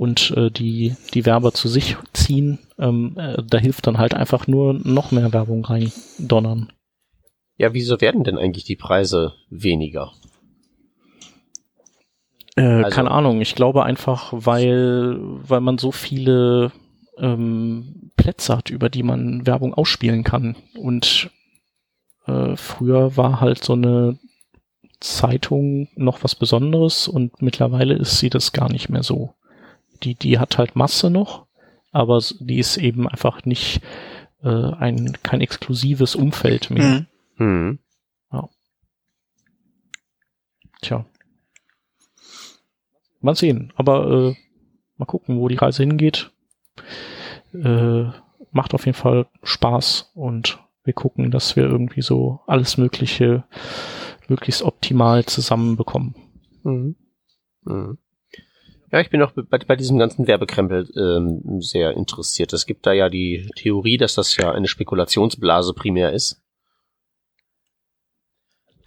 [0.00, 2.58] und äh, die, die Werber zu sich ziehen.
[2.78, 6.72] Ähm, äh, da hilft dann halt einfach nur noch mehr Werbung rein donnern.
[7.58, 10.12] Ja, wieso werden denn eigentlich die Preise weniger?
[12.56, 13.42] Äh, also, keine Ahnung.
[13.42, 16.72] Ich glaube einfach, weil, weil man so viele
[17.18, 20.56] ähm, Plätze hat, über die man Werbung ausspielen kann.
[20.78, 21.28] Und
[22.26, 24.18] äh, früher war halt so eine
[24.98, 29.34] Zeitung noch was Besonderes und mittlerweile ist sie das gar nicht mehr so.
[30.02, 31.46] Die, die hat halt Masse noch,
[31.92, 33.82] aber die ist eben einfach nicht
[34.42, 36.84] äh, ein kein exklusives Umfeld mehr.
[36.84, 37.06] Mhm.
[37.36, 37.78] Hm.
[38.32, 38.48] Ja.
[40.82, 41.04] Tja.
[43.20, 43.72] Mal sehen.
[43.76, 44.36] Aber äh,
[44.96, 46.30] mal gucken, wo die Reise hingeht.
[47.52, 48.04] Äh,
[48.52, 53.44] macht auf jeden Fall Spaß und wir gucken, dass wir irgendwie so alles Mögliche
[54.28, 56.14] möglichst optimal zusammenbekommen.
[56.62, 56.96] Mhm.
[57.64, 57.98] Mhm.
[58.92, 62.52] Ja, ich bin auch bei, bei diesem ganzen Werbekrempel ähm, sehr interessiert.
[62.52, 66.42] Es gibt da ja die Theorie, dass das ja eine Spekulationsblase primär ist.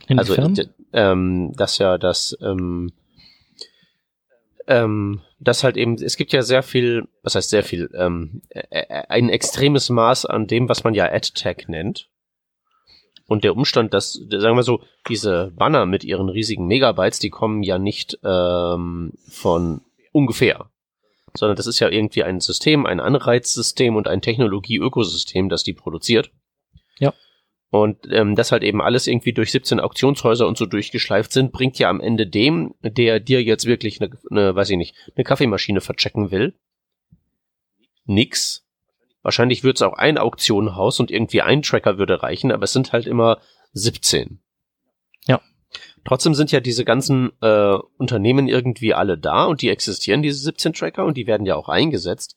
[0.09, 0.55] Also, Inwiefern?
[0.57, 2.91] Also, ähm, dass ja das, ähm,
[4.67, 8.41] ähm, das halt eben, es gibt ja sehr viel, was heißt sehr viel, ähm,
[9.07, 12.09] ein extremes Maß an dem, was man ja AdTech nennt.
[13.25, 17.63] Und der Umstand, dass, sagen wir so, diese Banner mit ihren riesigen Megabytes, die kommen
[17.63, 19.81] ja nicht ähm, von
[20.13, 20.69] ungefähr,
[21.35, 26.31] sondern das ist ja irgendwie ein System, ein Anreizsystem und ein Technologie-Ökosystem, das die produziert.
[26.99, 27.13] Ja.
[27.69, 31.79] Und ähm, das halt eben alles irgendwie durch 17 Auktionshäuser und so durchgeschleift sind, bringt
[31.79, 35.81] ja am Ende dem, der dir jetzt wirklich eine, eine weiß ich nicht, eine Kaffeemaschine
[35.81, 36.53] verchecken will,
[38.05, 38.63] nix.
[39.23, 42.91] Wahrscheinlich wird es auch ein Auktionenhaus und irgendwie ein Tracker würde reichen, aber es sind
[42.91, 43.39] halt immer
[43.71, 44.42] 17.
[46.05, 50.73] Trotzdem sind ja diese ganzen äh, Unternehmen irgendwie alle da und die existieren, diese 17
[50.73, 52.35] Tracker, und die werden ja auch eingesetzt.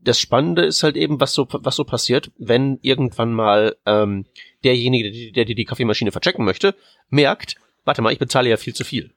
[0.00, 4.26] Das Spannende ist halt eben, was so, was so passiert, wenn irgendwann mal ähm,
[4.64, 6.74] derjenige, der dir die Kaffeemaschine verchecken möchte,
[7.08, 9.14] merkt, warte mal, ich bezahle ja viel zu viel.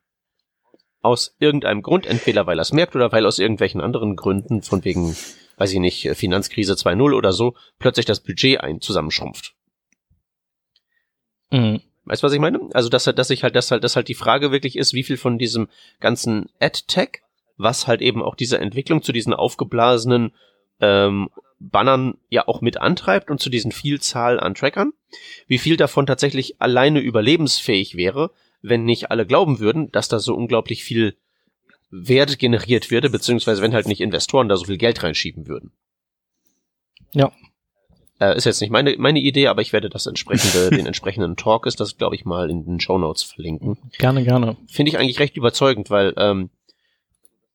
[1.01, 4.83] Aus irgendeinem Grund, entweder weil er es merkt oder weil aus irgendwelchen anderen Gründen, von
[4.83, 5.15] wegen,
[5.57, 9.53] weiß ich nicht, Finanzkrise 2.0 oder so, plötzlich das Budget ein zusammenschrumpft.
[11.51, 11.81] Mhm.
[12.05, 12.59] Weißt du, was ich meine?
[12.73, 15.17] Also, dass, dass ich halt, dass halt, dass halt die Frage wirklich ist, wie viel
[15.17, 15.67] von diesem
[15.99, 17.21] ganzen Ad-Tech,
[17.57, 20.33] was halt eben auch diese Entwicklung zu diesen aufgeblasenen
[20.79, 21.29] ähm,
[21.59, 24.91] Bannern ja auch mit antreibt und zu diesen Vielzahl an Trackern,
[25.47, 28.31] wie viel davon tatsächlich alleine überlebensfähig wäre,
[28.61, 31.15] wenn nicht alle glauben würden, dass da so unglaublich viel
[31.89, 35.71] Wert generiert würde, beziehungsweise wenn halt nicht Investoren da so viel Geld reinschieben würden.
[37.13, 37.31] Ja.
[38.19, 41.65] Äh, ist jetzt nicht meine, meine Idee, aber ich werde das entsprechende, den entsprechenden Talk
[41.65, 43.77] ist das, glaube ich, mal in den Show Notes verlinken.
[43.97, 44.57] Gerne, gerne.
[44.67, 46.49] Finde ich eigentlich recht überzeugend, weil, ähm,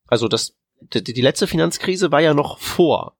[0.06, 3.14] also das, die, die letzte Finanzkrise war ja noch vor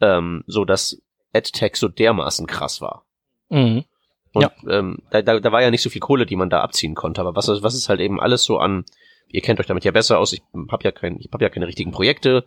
[0.00, 1.00] ähm, so dass
[1.32, 3.04] AdTech so dermaßen krass war.
[3.48, 3.84] Mhm.
[4.32, 4.50] Und ja.
[4.68, 7.20] ähm, da, da, da war ja nicht so viel Kohle, die man da abziehen konnte.
[7.20, 8.84] Aber was, was ist halt eben alles so an,
[9.28, 11.66] ihr kennt euch damit ja besser aus, ich habe ja kein, ich habe ja keine
[11.66, 12.44] richtigen Projekte,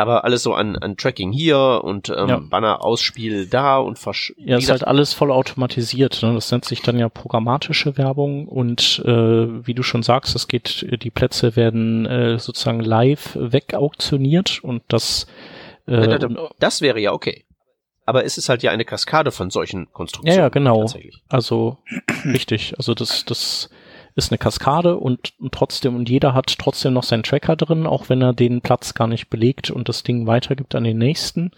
[0.00, 2.38] aber alles so an, an Tracking hier und ähm, ja.
[2.38, 6.22] Banner-Ausspiel da und versch Ja, ist halt alles voll automatisiert.
[6.22, 6.34] Ne?
[6.34, 10.86] Das nennt sich dann ja programmatische Werbung und äh, wie du schon sagst, es geht,
[11.02, 15.26] die Plätze werden äh, sozusagen live wegauktioniert und das
[15.86, 16.18] äh,
[16.58, 17.44] das wäre ja okay.
[18.06, 20.36] Aber es ist halt ja eine Kaskade von solchen Konstruktionen.
[20.36, 20.86] Ja, ja genau.
[21.28, 21.78] Also
[22.24, 22.74] richtig.
[22.76, 23.70] Also das, das
[24.14, 28.22] ist eine Kaskade und, trotzdem, und jeder hat trotzdem noch seinen Tracker drin, auch wenn
[28.22, 31.52] er den Platz gar nicht belegt und das Ding weitergibt an den nächsten,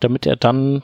[0.00, 0.82] damit er dann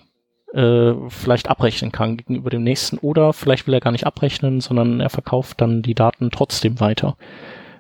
[0.53, 5.01] äh, vielleicht abrechnen kann gegenüber dem nächsten oder vielleicht will er gar nicht abrechnen, sondern
[5.01, 7.17] er verkauft dann die Daten trotzdem weiter.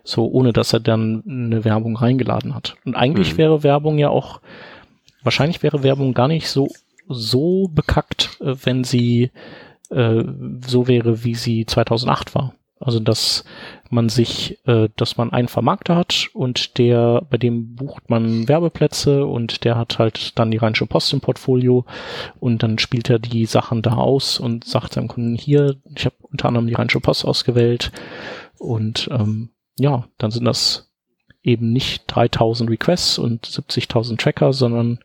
[0.07, 2.77] So, ohne dass er dann eine Werbung reingeladen hat.
[2.85, 3.39] Und eigentlich hm.
[3.39, 4.41] wäre Werbung ja auch
[5.25, 6.69] wahrscheinlich wäre Werbung gar nicht so,
[7.09, 9.31] so bekackt, äh, wenn sie
[9.91, 10.23] äh,
[10.67, 12.55] so wäre, wie sie 2008 war.
[12.81, 13.45] Also dass
[13.89, 19.25] man sich, äh, dass man einen Vermarkter hat und der, bei dem bucht man Werbeplätze
[19.25, 21.85] und der hat halt dann die Rheinische Post im Portfolio
[22.41, 26.17] und dann spielt er die Sachen da aus und sagt seinem Kunden hier, ich habe
[26.21, 27.93] unter anderem die Rheinische Post ausgewählt
[28.59, 30.91] und ähm, ja, dann sind das
[31.43, 34.99] eben nicht 3000 Requests und 70.000 Tracker, sondern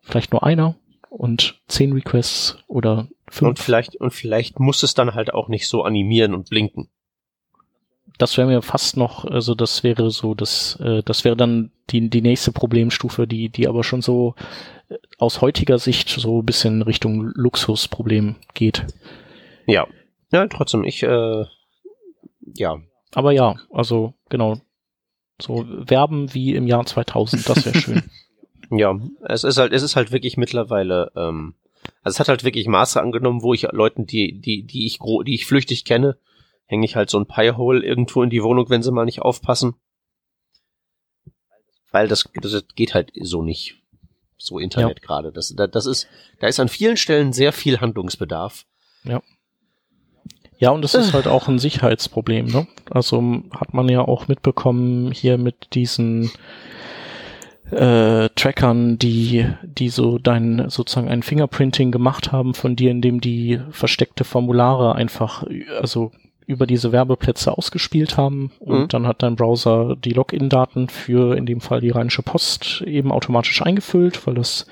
[0.00, 0.74] vielleicht nur einer
[1.08, 3.48] und 10 Requests oder fünf.
[3.48, 6.88] Und vielleicht, und vielleicht muss es dann halt auch nicht so animieren und blinken.
[8.18, 12.10] Das wäre mir fast noch, also das wäre so, das, äh, das wäre dann die,
[12.10, 14.34] die nächste Problemstufe, die, die aber schon so
[14.90, 18.84] äh, aus heutiger Sicht so ein bisschen Richtung Luxusproblem geht.
[19.66, 19.86] Ja.
[20.30, 21.44] Ja, trotzdem, ich, äh,
[22.54, 22.80] ja.
[23.14, 24.58] Aber ja, also genau.
[25.40, 28.02] So werben wie im Jahr 2000, das wäre schön.
[28.70, 31.54] ja, es ist halt, es ist halt wirklich mittlerweile, ähm,
[32.02, 35.22] also es hat halt wirklich Maße angenommen, wo ich Leuten, die, die, die ich gro
[35.22, 36.18] die ich flüchtig kenne,
[36.66, 39.74] hänge ich halt so ein Piehole irgendwo in die Wohnung, wenn sie mal nicht aufpassen.
[41.90, 43.76] Weil das, das geht halt so nicht.
[44.38, 45.06] So Internet ja.
[45.06, 45.30] gerade.
[45.30, 46.08] Das, das ist,
[46.40, 48.64] da ist an vielen Stellen sehr viel Handlungsbedarf.
[49.04, 49.22] Ja.
[50.58, 52.68] Ja, und das ist halt auch ein Sicherheitsproblem, ne?
[52.88, 53.20] Also
[53.50, 56.30] hat man ja auch mitbekommen hier mit diesen
[57.72, 63.60] äh, Trackern, die, die so dein sozusagen ein Fingerprinting gemacht haben von dir, indem die
[63.70, 65.44] versteckte Formulare einfach,
[65.80, 66.12] also
[66.46, 68.88] über diese Werbeplätze ausgespielt haben und mhm.
[68.88, 73.62] dann hat dein Browser die Login-Daten für in dem Fall die Rheinische Post eben automatisch
[73.62, 74.66] eingefüllt, weil das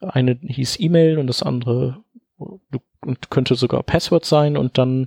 [0.00, 2.02] eine hieß E-Mail und das andere
[3.04, 5.06] und könnte sogar Passwort sein und dann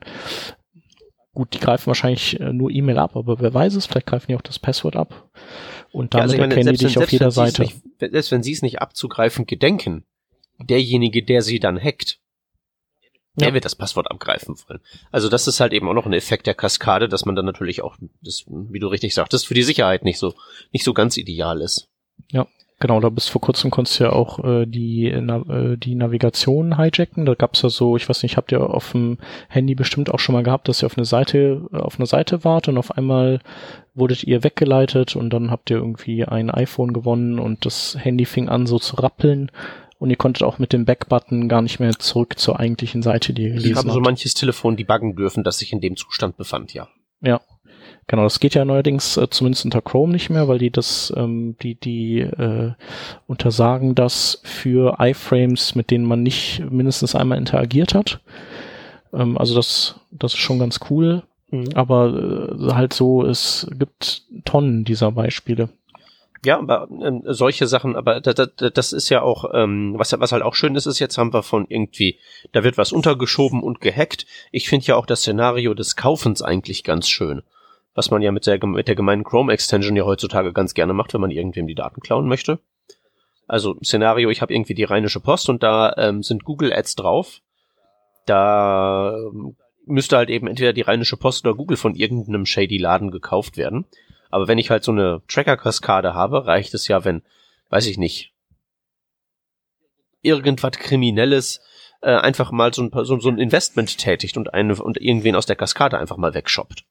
[1.35, 4.35] gut, die greifen wahrscheinlich äh, nur E-Mail ab, aber wer weiß es, vielleicht greifen die
[4.35, 5.29] auch das Passwort ab.
[5.91, 7.61] Und damit ja, also meine, erkennen die dich auf jeder Seite.
[7.61, 10.05] Nicht, selbst wenn sie es nicht abzugreifen gedenken,
[10.59, 12.19] derjenige, der sie dann hackt,
[13.37, 14.79] der wird das Passwort abgreifen wollen.
[15.11, 17.81] Also das ist halt eben auch noch ein Effekt der Kaskade, dass man dann natürlich
[17.81, 20.33] auch, das, wie du richtig sagtest, für die Sicherheit nicht so,
[20.71, 21.89] nicht so ganz ideal ist.
[22.31, 22.47] Ja,
[22.79, 27.25] genau, da bis vor kurzem konntest du ja auch äh, die, äh, die Navigation hijacken.
[27.25, 29.17] Da gab's ja so, ich weiß nicht, habt ihr auf dem
[29.47, 32.67] Handy bestimmt auch schon mal gehabt, dass ihr auf eine Seite, auf eine Seite wart
[32.67, 33.39] und auf einmal
[33.93, 38.49] wurdet ihr weggeleitet und dann habt ihr irgendwie ein iPhone gewonnen und das Handy fing
[38.49, 39.51] an so zu rappeln
[39.97, 43.43] und ihr konntet auch mit dem Back-Button gar nicht mehr zurück zur eigentlichen Seite, die
[43.43, 46.73] ihr gelesen Ich habe so manches Telefon debuggen dürfen, das sich in dem Zustand befand,
[46.73, 46.89] ja.
[47.21, 47.41] Ja.
[48.07, 51.55] Genau, das geht ja neuerdings äh, zumindest unter Chrome nicht mehr, weil die das, ähm,
[51.61, 52.73] die, die äh,
[53.25, 58.19] untersagen das für iFrames, mit denen man nicht mindestens einmal interagiert hat.
[59.11, 61.23] Ähm, also das, das ist schon ganz cool.
[61.49, 61.69] Mhm.
[61.73, 65.69] Aber äh, halt so, es gibt Tonnen dieser Beispiele.
[66.43, 70.31] Ja, aber ähm, solche Sachen, aber das, das, das ist ja auch, ähm, was, was
[70.31, 72.19] halt auch schön ist, ist, jetzt haben wir von irgendwie,
[72.51, 74.27] da wird was untergeschoben und gehackt.
[74.51, 77.41] Ich finde ja auch das Szenario des Kaufens eigentlich ganz schön.
[77.95, 81.21] Was man ja mit der, mit der gemeinen Chrome-Extension ja heutzutage ganz gerne macht, wenn
[81.21, 82.59] man irgendwem die Daten klauen möchte.
[83.47, 87.41] Also Szenario, ich habe irgendwie die Rheinische Post und da ähm, sind Google Ads drauf.
[88.25, 93.11] Da ähm, müsste halt eben entweder die Rheinische Post oder Google von irgendeinem shady Laden
[93.11, 93.85] gekauft werden.
[94.29, 97.21] Aber wenn ich halt so eine Tracker-Kaskade habe, reicht es ja, wenn,
[97.69, 98.33] weiß ich nicht,
[100.21, 101.61] irgendwas Kriminelles
[102.01, 105.45] äh, einfach mal so ein, so, so ein Investment tätigt und, eine, und irgendwen aus
[105.45, 106.83] der Kaskade einfach mal wegshoppt.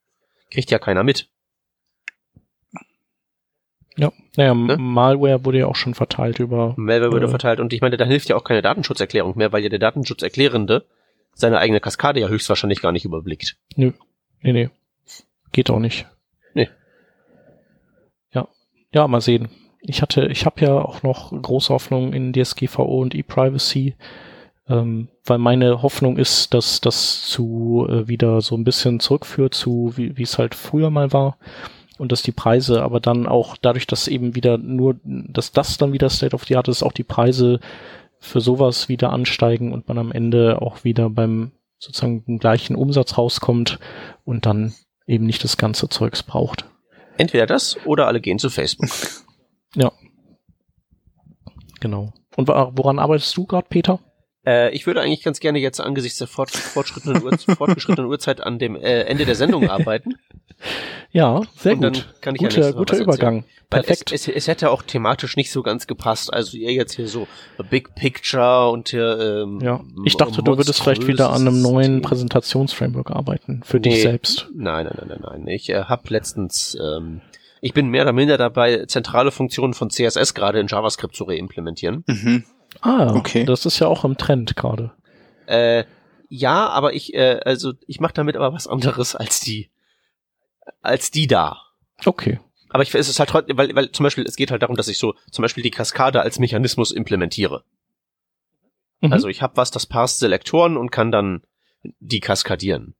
[0.55, 1.29] Kriegt ja keiner mit.
[3.97, 4.77] Ja, naja, ne?
[4.77, 6.75] Malware wurde ja auch schon verteilt über.
[6.77, 9.63] Malware wurde äh, verteilt und ich meine, da hilft ja auch keine Datenschutzerklärung mehr, weil
[9.63, 10.87] ja der Datenschutzerklärende
[11.35, 13.57] seine eigene Kaskade ja höchstwahrscheinlich gar nicht überblickt.
[13.77, 13.93] Nö,
[14.41, 14.71] nee, nee.
[15.53, 16.07] Geht auch nicht.
[16.55, 16.69] Nee.
[18.95, 19.49] Ja, mal sehen.
[19.81, 23.97] Ich hatte, ich habe ja auch noch große Hoffnung in DSGVO und ePrivacy,
[24.69, 29.93] ähm, weil meine Hoffnung ist, dass das zu äh, wieder so ein bisschen zurückführt zu,
[29.97, 31.39] wie es halt früher mal war
[31.99, 35.93] und dass die Preise aber dann auch dadurch, dass eben wieder nur, dass das dann
[35.93, 37.61] wieder State of the Art ist, auch die Preise
[38.19, 43.78] für sowas wieder ansteigen und man am Ende auch wieder beim sozusagen gleichen Umsatz rauskommt
[44.24, 44.74] und dann
[45.07, 46.65] eben nicht das ganze Zeugs braucht.
[47.19, 48.91] Entweder das oder alle gehen zu Facebook.
[49.77, 49.91] Ja.
[51.81, 52.12] Genau.
[52.36, 53.99] Und woran arbeitest du gerade, Peter?
[54.47, 58.59] Äh, ich würde eigentlich ganz gerne jetzt angesichts der fort, fortschrittenen, Uhr, fortgeschrittenen Uhrzeit an
[58.59, 60.15] dem äh, Ende der Sendung arbeiten.
[61.11, 62.12] Ja, sehr gut.
[62.21, 63.45] Kann ich guter guter Übergang.
[63.71, 64.12] Perfekt.
[64.12, 66.33] Es, es, es, hätte auch thematisch nicht so ganz gepasst.
[66.33, 67.27] Also ihr jetzt hier so
[67.71, 69.45] Big Picture und hier.
[69.45, 73.91] Ähm, ja, ich dachte, du würdest vielleicht wieder an einem neuen Präsentationsframework arbeiten für nee,
[73.91, 74.49] dich selbst.
[74.55, 75.47] Nein, nein, nein, nein, nein.
[75.49, 76.77] Ich äh, habe letztens.
[76.81, 77.21] Ähm,
[77.61, 82.05] ich bin mehr oder minder dabei, zentrale Funktionen von CSS gerade in JavaScript zu reimplementieren.
[82.07, 82.45] Mhm.
[82.81, 83.45] Ah, okay.
[83.45, 84.93] Das ist ja auch im Trend gerade.
[85.47, 85.85] Äh,
[86.29, 89.71] ja, aber ich, äh, also ich mache damit aber was anderes als die,
[90.83, 91.63] als die da.
[92.05, 92.41] Okay.
[92.71, 94.89] Aber ich, es ist halt trotzdem, weil, weil zum Beispiel, es geht halt darum, dass
[94.89, 97.65] ich so zum Beispiel die Kaskade als Mechanismus implementiere.
[99.01, 99.13] Mhm.
[99.13, 101.43] Also ich habe was, das passt Selektoren und kann dann
[102.01, 102.95] die kaskadieren.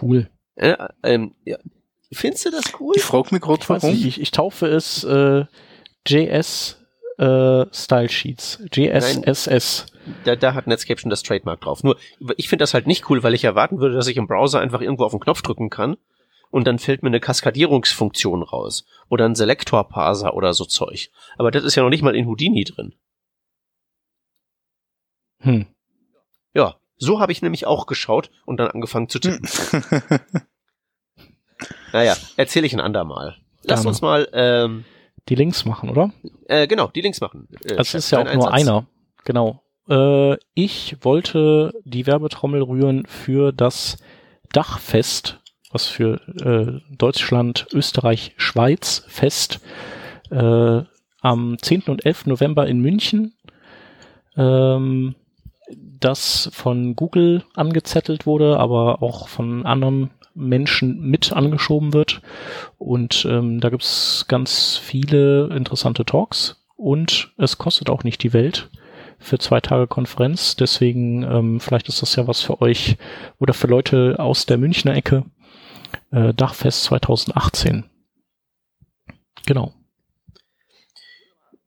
[0.00, 0.30] cool.
[0.54, 1.58] Äh, ähm, ja.
[2.12, 2.94] Findest du das cool?
[2.96, 3.90] Ich frage mich gerade, warum.
[3.90, 5.44] nicht, ich, ich taufe es äh,
[6.06, 6.85] JS
[7.18, 8.62] äh, Style Sheets.
[8.72, 9.86] JSSS.
[10.24, 11.82] Da, da hat Netscape schon das Trademark drauf.
[11.82, 11.96] Nur,
[12.36, 14.80] ich finde das halt nicht cool, weil ich erwarten würde, dass ich im Browser einfach
[14.80, 15.96] irgendwo auf den Knopf drücken kann
[16.50, 18.84] und dann fällt mir eine Kaskadierungsfunktion raus.
[19.08, 21.10] Oder ein Selektor-Parser oder so Zeug.
[21.38, 22.94] Aber das ist ja noch nicht mal in Houdini drin.
[25.40, 25.66] Hm.
[26.54, 29.48] Ja, so habe ich nämlich auch geschaut und dann angefangen zu tippen.
[31.92, 33.36] Naja, erzähle ich ein andermal.
[33.62, 34.84] Lass uns mal, ähm,
[35.28, 36.12] Die Links machen, oder?
[36.48, 37.48] äh, genau, die Links machen.
[37.64, 38.68] Äh, Das Chef, ist ja auch nur Einsatz.
[38.68, 38.86] einer.
[39.24, 39.62] Genau.
[39.88, 43.96] Äh, ich wollte die Werbetrommel rühren für das
[44.52, 45.40] Dachfest,
[45.72, 49.60] was für äh, Deutschland, Österreich, Schweiz Fest
[50.30, 50.82] äh,
[51.20, 51.82] am 10.
[51.88, 52.26] und 11.
[52.26, 53.34] November in München.
[54.36, 55.14] Ähm,
[55.68, 62.20] das von Google angezettelt wurde, aber auch von anderen Menschen mit angeschoben wird.
[62.78, 68.70] Und ähm, da gibt's ganz viele interessante Talks und es kostet auch nicht die Welt
[69.18, 70.56] für zwei Tage Konferenz.
[70.56, 72.96] Deswegen ähm, vielleicht ist das ja was für euch
[73.38, 75.24] oder für Leute aus der Münchner Ecke.
[76.10, 77.84] Äh, Dachfest 2018.
[79.46, 79.72] Genau.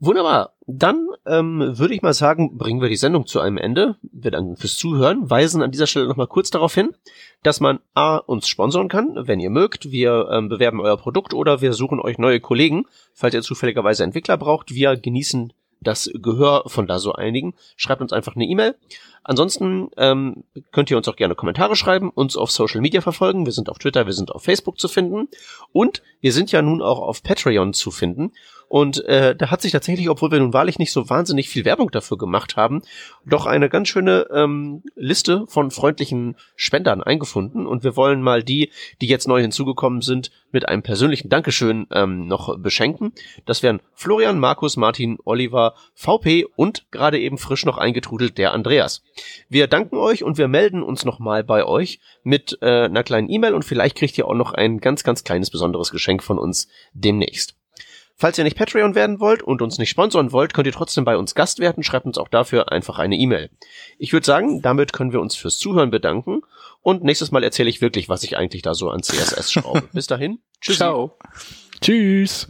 [0.02, 0.54] Wunderbar.
[0.66, 3.98] Dann ähm, würde ich mal sagen, bringen wir die Sendung zu einem Ende.
[4.02, 6.96] Wir danken fürs Zuhören, weisen an dieser Stelle nochmal kurz darauf hin,
[7.44, 9.92] dass man A, uns sponsoren kann, wenn ihr mögt.
[9.92, 14.38] Wir ähm, bewerben euer Produkt oder wir suchen euch neue Kollegen, falls ihr zufälligerweise Entwickler
[14.38, 14.74] braucht.
[14.74, 15.52] Wir genießen
[15.82, 17.54] das Gehör von da so einigen.
[17.76, 18.76] Schreibt uns einfach eine E-Mail.
[19.24, 23.46] Ansonsten ähm, könnt ihr uns auch gerne Kommentare schreiben, uns auf Social Media verfolgen.
[23.46, 25.28] Wir sind auf Twitter, wir sind auf Facebook zu finden
[25.74, 28.32] und wir sind ja nun auch auf Patreon zu finden.
[28.70, 31.90] Und äh, da hat sich tatsächlich, obwohl wir nun wahrlich nicht so wahnsinnig viel Werbung
[31.90, 32.84] dafür gemacht haben,
[33.26, 37.66] doch eine ganz schöne ähm, Liste von freundlichen Spendern eingefunden.
[37.66, 38.72] Und wir wollen mal die,
[39.02, 43.12] die jetzt neu hinzugekommen sind, mit einem persönlichen Dankeschön ähm, noch beschenken.
[43.46, 49.04] Das wären Florian, Markus, Martin, Oliver, VP und gerade eben frisch noch eingetrudelt der Andreas.
[49.50, 53.56] Wir danken euch und wir melden uns nochmal bei euch mit äh, einer kleinen E-Mail
[53.56, 57.59] und vielleicht kriegt ihr auch noch ein ganz, ganz kleines besonderes Geschenk von uns demnächst.
[58.22, 61.16] Falls ihr nicht Patreon werden wollt und uns nicht sponsern wollt, könnt ihr trotzdem bei
[61.16, 61.84] uns Gast werden.
[61.84, 63.50] Schreibt uns auch dafür einfach eine E-Mail.
[63.98, 66.42] Ich würde sagen, damit können wir uns fürs Zuhören bedanken.
[66.82, 69.84] Und nächstes Mal erzähle ich wirklich, was ich eigentlich da so an CSS schraube.
[69.94, 70.40] Bis dahin.
[70.60, 70.80] Tschüssi.
[70.80, 71.18] Ciao.
[71.80, 72.50] Tschüss.